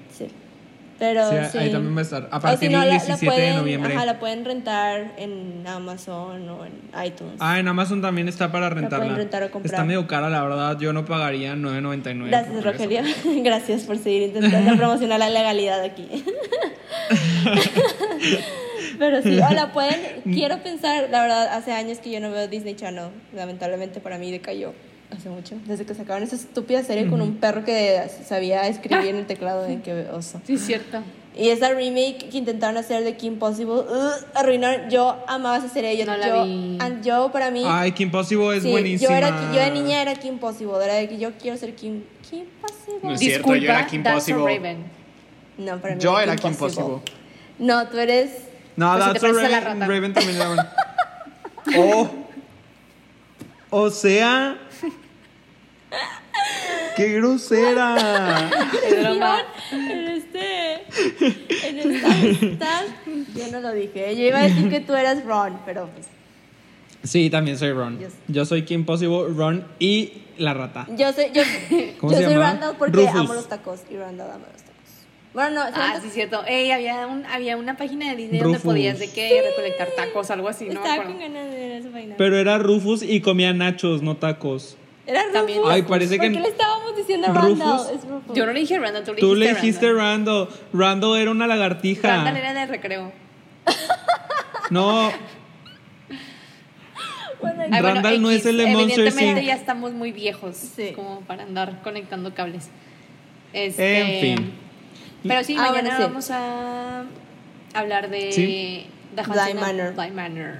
Pero 1.02 1.28
Sí, 1.30 1.36
sí. 1.50 1.58
ahí 1.58 1.72
también 1.72 1.96
va 1.96 1.98
a 1.98 2.02
estar. 2.02 2.28
A 2.30 2.38
partir 2.38 2.68
si 2.68 2.72
no, 2.72 2.78
del 2.80 2.88
la- 2.90 2.94
la 2.94 3.00
17 3.00 3.26
pueden- 3.26 3.50
de 3.54 3.58
noviembre. 3.58 3.96
Ajá, 3.96 4.06
la 4.06 4.20
pueden 4.20 4.44
rentar 4.44 5.14
en 5.16 5.66
Amazon 5.66 6.48
o 6.48 6.64
en 6.64 6.72
iTunes. 7.04 7.34
Ah, 7.40 7.58
en 7.58 7.66
Amazon 7.66 8.00
también 8.00 8.28
está 8.28 8.52
para 8.52 8.70
rentarla. 8.70 9.06
pueden 9.06 9.16
rentar 9.16 9.42
o 9.42 9.50
comprar. 9.50 9.74
Está 9.74 9.84
medio 9.84 10.06
cara, 10.06 10.30
la 10.30 10.44
verdad. 10.44 10.78
Yo 10.78 10.92
no 10.92 11.04
pagaría 11.04 11.56
9.99. 11.56 12.28
Gracias. 12.30 12.62
Rogelio. 12.64 13.00
Gracias 13.42 13.82
por 13.82 13.98
seguir 13.98 14.22
intentando 14.28 14.76
promocionar 14.76 15.18
la 15.18 15.28
legalidad 15.28 15.82
aquí. 15.82 16.06
Pero 18.98 19.22
sí, 19.22 19.38
o 19.40 19.52
la 19.54 19.72
pueden. 19.72 20.22
Quiero 20.24 20.62
pensar, 20.62 21.08
la 21.10 21.22
verdad, 21.22 21.48
hace 21.52 21.72
años 21.72 21.98
que 21.98 22.10
yo 22.12 22.20
no 22.20 22.30
veo 22.30 22.46
Disney 22.46 22.74
Channel. 22.76 23.06
Lamentablemente 23.34 23.98
para 24.00 24.18
mí 24.18 24.30
decayó 24.30 24.72
hace 25.16 25.28
mucho. 25.28 25.56
Desde 25.66 25.84
que 25.84 25.94
sacaron 25.94 26.22
esa 26.22 26.36
estúpida 26.36 26.82
serie 26.82 27.08
con 27.08 27.20
un 27.20 27.36
perro 27.36 27.64
que 27.64 28.02
sabía 28.26 28.66
escribir 28.68 29.06
en 29.08 29.16
el 29.16 29.26
teclado. 29.26 29.66
En 29.66 29.82
qué 29.82 30.06
oso. 30.12 30.40
Sí, 30.46 30.58
cierto. 30.58 30.98
Y 31.34 31.48
esa 31.48 31.70
remake 31.70 32.28
que 32.30 32.36
intentaron 32.38 32.76
hacer 32.76 33.04
de 33.04 33.16
Kim 33.16 33.38
Possible, 33.38 33.72
uh, 33.74 34.10
arruinaron. 34.34 34.90
Yo 34.90 35.16
amaba 35.26 35.56
esa 35.56 35.68
serie. 35.70 35.96
Yo, 35.96 36.04
No 36.04 36.16
la 36.16 36.28
yo, 36.28 36.44
vi. 36.44 36.76
an- 36.78 37.02
yo 37.02 37.30
para 37.32 37.50
mí. 37.50 37.62
Ay, 37.66 37.92
Kim 37.92 38.10
Possible 38.10 38.54
es 38.56 38.62
sí, 38.64 38.70
buenísima. 38.70 39.10
yo, 39.10 39.16
era, 39.16 39.52
yo 39.52 39.60
de 39.60 39.70
niña 39.70 40.02
era 40.02 40.14
Kim 40.14 40.38
Possible. 40.38 40.74
Era 40.84 40.94
de 40.94 41.08
que 41.08 41.18
yo 41.18 41.30
quiero 41.40 41.56
ser 41.56 41.74
Kim, 41.74 42.02
Kim 42.28 42.44
Possible. 42.60 43.00
No 43.02 43.12
es 43.14 43.20
cierto, 43.20 43.38
Disculpa, 43.52 43.58
yo 43.64 43.70
era 43.72 43.86
Kim 43.86 44.02
That's 44.02 44.24
so 44.26 44.32
Possible. 44.34 44.56
Raven. 44.58 44.84
No, 45.58 45.78
para 45.80 45.94
mí 45.94 46.00
Yo 46.02 46.18
era 46.20 46.36
Kim 46.36 46.54
Possible. 46.54 46.98
No, 47.58 47.88
tú 47.88 47.96
eres. 47.98 48.30
No, 48.76 48.92
Pues 48.92 49.04
si 49.04 49.10
That's 49.12 49.20
so 49.20 49.26
pareces 49.26 49.44
a 49.44 49.48
la 49.48 49.60
Raven, 49.60 49.80
rata. 49.80 49.92
Raven 49.92 50.12
también 50.12 50.36
era. 50.36 50.72
Oh. 51.78 52.10
O 53.70 53.88
sea. 53.90 54.58
¡Qué 56.96 57.08
grosera! 57.14 58.50
En 59.72 60.08
este. 60.08 60.82
En 61.68 61.78
esta 61.78 62.12
amistad, 62.12 62.82
Yo 63.34 63.48
no 63.50 63.60
lo 63.60 63.72
dije. 63.72 64.14
Yo 64.16 64.26
iba 64.26 64.38
a 64.40 64.42
decir 64.42 64.68
que 64.68 64.80
tú 64.80 64.94
eras 64.94 65.24
Ron, 65.24 65.58
pero 65.64 65.88
pues. 65.88 66.06
Sí, 67.04 67.30
también 67.30 67.58
soy 67.58 67.72
Ron. 67.72 67.98
Yo 68.28 68.44
soy 68.44 68.62
Kim 68.64 68.84
Possible, 68.84 69.24
Ron 69.34 69.66
y 69.78 70.12
la 70.38 70.54
rata. 70.54 70.86
Yo 70.96 71.12
soy, 71.12 71.26
yo, 71.32 71.42
¿Cómo 71.98 72.12
yo 72.12 72.18
se 72.18 72.24
soy? 72.24 72.34
Randall 72.36 72.76
porque 72.76 72.96
Rufus. 72.98 73.16
amo 73.20 73.34
los 73.34 73.48
tacos. 73.48 73.80
Y 73.90 73.96
Randall 73.96 74.30
ama 74.30 74.46
los 74.52 74.62
tacos. 74.62 74.72
Bueno, 75.34 75.64
no, 75.64 75.70
Ah, 75.74 75.98
sí, 76.00 76.08
es 76.08 76.12
cierto. 76.14 76.44
Ey, 76.46 76.70
había, 76.70 77.06
un, 77.06 77.24
había 77.26 77.56
una 77.56 77.76
página 77.76 78.10
de 78.10 78.16
Disney 78.16 78.40
donde 78.40 78.60
podías 78.60 78.98
de 78.98 79.10
que 79.10 79.42
recolectar 79.48 79.88
tacos, 79.96 80.30
algo 80.30 80.48
así, 80.48 80.66
no 80.66 80.74
me 80.74 80.80
estaba 80.80 80.94
acuerdo. 80.94 81.12
con 81.12 81.20
ganas 81.20 81.50
de 81.50 81.56
ver 81.56 81.72
esa 81.72 81.88
vaina. 81.90 82.14
Pero 82.18 82.36
era 82.38 82.58
Rufus 82.58 83.02
y 83.02 83.20
comía 83.22 83.52
nachos, 83.54 84.02
no 84.02 84.16
tacos. 84.18 84.76
Era 85.12 85.22
Rufus. 85.22 85.32
También 85.34 85.60
Ay, 85.66 85.82
parece 85.82 86.16
¿Por 86.16 86.26
que- 86.26 86.32
qué 86.32 86.40
le 86.40 86.48
estábamos 86.48 86.96
diciendo 86.96 87.28
Rufus. 87.28 87.58
Randall? 87.58 87.80
Es 87.96 88.04
Rufus. 88.08 88.36
Yo 88.36 88.46
no 88.46 88.52
le 88.52 88.60
dije 88.60 88.78
Randall, 88.78 89.04
tú 89.04 89.14
le 89.14 89.20
Tú 89.20 89.34
le 89.34 89.46
dijiste 89.48 89.66
dijiste 89.66 89.92
Randall. 89.92 90.48
Rando. 90.48 90.58
Rando 90.72 91.16
era 91.16 91.30
una 91.30 91.46
lagartija. 91.46 92.08
Randall 92.08 92.36
era 92.36 92.54
de 92.54 92.66
recreo. 92.66 93.12
No, 94.70 95.10
Bueno, 97.40 97.60
Ay, 97.64 97.70
bueno, 97.70 97.94
Randall 97.94 98.22
no 98.22 98.30
X, 98.30 98.40
es 98.40 98.46
el 98.46 98.56
de 98.56 98.66
Monsters, 98.68 98.98
Evidentemente 98.98 99.40
Inc. 99.40 99.48
ya 99.48 99.54
estamos 99.54 99.92
muy 99.92 100.12
viejos 100.12 100.56
Sí. 100.56 100.92
como 100.94 101.22
para 101.22 101.42
andar 101.42 101.82
conectando 101.82 102.32
cables. 102.34 102.68
Este, 103.52 104.00
En 104.00 104.38
fin. 104.38 104.52
Pero 105.26 105.42
sí, 105.44 105.56
Ah, 105.58 105.62
mañana 105.70 105.80
bueno, 105.80 105.96
sí. 105.96 106.02
vamos 106.02 106.30
a 106.30 107.04
hablar 107.74 108.10
de 108.10 108.30
Sí. 108.32 108.86
The 109.16 109.22
Haunting 109.22 109.58
of 109.58 110.12
Manor. 110.14 110.54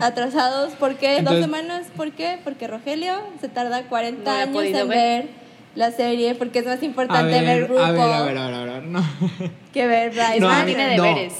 Atrasados, 0.00 0.74
¿por 0.74 0.96
qué? 0.96 1.18
Entonces- 1.18 1.46
¿Dos 1.46 1.56
semanas? 1.56 1.86
¿Por 1.96 2.12
qué? 2.12 2.38
Porque 2.44 2.66
Rogelio 2.68 3.14
se 3.40 3.48
tarda 3.48 3.84
40 3.84 4.18
No 4.30 4.36
la 4.36 4.38
he 4.40 4.42
años 4.42 4.80
en 4.82 4.88
ver. 4.88 5.22
ver 5.24 5.28
la 5.74 5.90
serie 5.90 6.34
porque 6.34 6.58
es 6.60 6.66
más 6.66 6.82
A 6.82 6.84
importante 6.84 7.30
ver, 7.32 7.44
ver, 7.44 7.64
a 7.64 7.66
RuPaul 7.66 7.92
ver, 7.94 7.98
a 8.12 8.22
ver, 8.24 8.36
a 8.38 8.46
ver, 8.48 8.54
a 8.70 8.72
ver, 8.74 8.82
no. 8.84 9.02
que 9.72 9.86
ver 9.86 10.10
Bryce. 10.10 10.40
No, 10.40 10.48
No, 10.48 10.54
a 10.54 10.64
tiene 10.66 10.96
no. 10.96 11.02
deberes. 11.04 11.34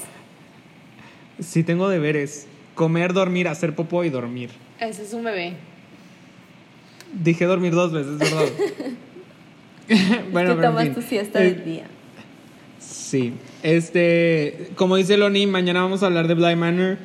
Sí 1.40 1.62
tengo 1.64 1.88
deberes. 1.88 2.46
Comer, 2.74 3.12
dormir, 3.12 3.46
hacer 3.46 3.74
popó 3.76 4.02
y 4.04 4.08
dormir. 4.10 4.50
Ese 4.80 5.02
es 5.02 5.12
un 5.12 5.22
bebé. 5.24 5.54
Dije 7.12 7.44
dormir 7.44 7.72
dos 7.74 7.92
veces, 7.92 8.18
¿verdad? 8.18 8.44
bueno, 10.32 10.50
que 10.50 10.54
pero 10.54 10.54
en 10.54 10.60
tomas 10.62 10.84
fin. 10.84 10.94
tu 10.94 11.02
siesta 11.02 11.40
Eh, 11.40 11.52
del 11.52 11.64
día. 11.64 11.84
Sí. 12.80 13.34
Este, 13.62 14.70
como 14.76 14.96
dice 14.96 15.16
Loni, 15.16 15.46
mañana 15.46 15.82
vamos 15.82 16.02
a 16.02 16.06
hablar 16.06 16.26
de 16.26 16.34
Bly 16.34 16.56
Manor. 16.56 16.98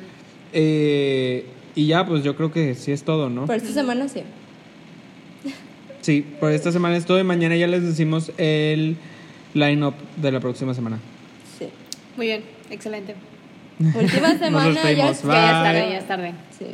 Eh, 0.52 1.46
y 1.74 1.86
ya, 1.86 2.06
pues 2.06 2.24
yo 2.24 2.36
creo 2.36 2.50
que 2.50 2.74
sí 2.74 2.92
es 2.92 3.04
todo, 3.04 3.28
¿no? 3.28 3.46
Por 3.46 3.56
esta 3.56 3.72
semana 3.72 4.08
sí. 4.08 4.22
Sí, 6.02 6.24
por 6.40 6.50
esta 6.50 6.72
semana 6.72 6.96
es 6.96 7.04
todo 7.04 7.20
y 7.20 7.24
mañana 7.24 7.56
ya 7.56 7.66
les 7.66 7.82
decimos 7.82 8.32
el 8.38 8.96
line-up 9.54 9.94
de 10.16 10.32
la 10.32 10.40
próxima 10.40 10.74
semana. 10.74 10.98
Sí. 11.58 11.66
Muy 12.16 12.26
bien, 12.26 12.42
excelente. 12.70 13.14
Última 13.78 14.38
semana 14.38 14.74
ya 14.74 14.80
es 14.80 14.86
Que 14.88 14.96
ya 14.96 15.10
es 15.10 15.22
tarde, 15.22 15.90
ya 15.90 15.98
es 15.98 16.08
tarde. 16.08 16.32
Sí. 16.58 16.66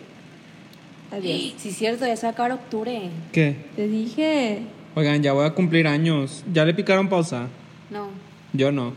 Adiós. 1.13 1.55
Sí, 1.59 1.69
es 1.69 1.77
cierto, 1.77 2.07
ya 2.07 2.17
se 2.17 2.23
va 2.27 2.31
a 2.31 2.33
acabar 2.33 2.53
octubre. 2.53 3.11
¿Qué? 3.33 3.57
Te 3.75 3.89
dije. 3.89 4.63
Oigan, 4.95 5.23
ya 5.23 5.33
voy 5.33 5.47
a 5.47 5.51
cumplir 5.51 5.87
años. 5.87 6.45
¿Ya 6.53 6.65
le 6.65 6.75
picaron 6.75 7.09
pausa? 7.09 7.49
No. 7.91 8.09
Yo 8.53 8.73
no. 8.73 8.95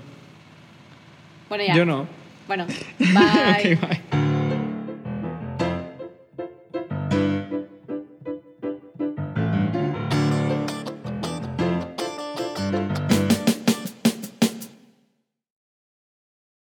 Bueno, 1.50 1.63
ya. 1.65 1.76
Yo 1.76 1.86
no. 1.86 2.08
Bueno, 2.48 2.65
bye. 3.00 4.18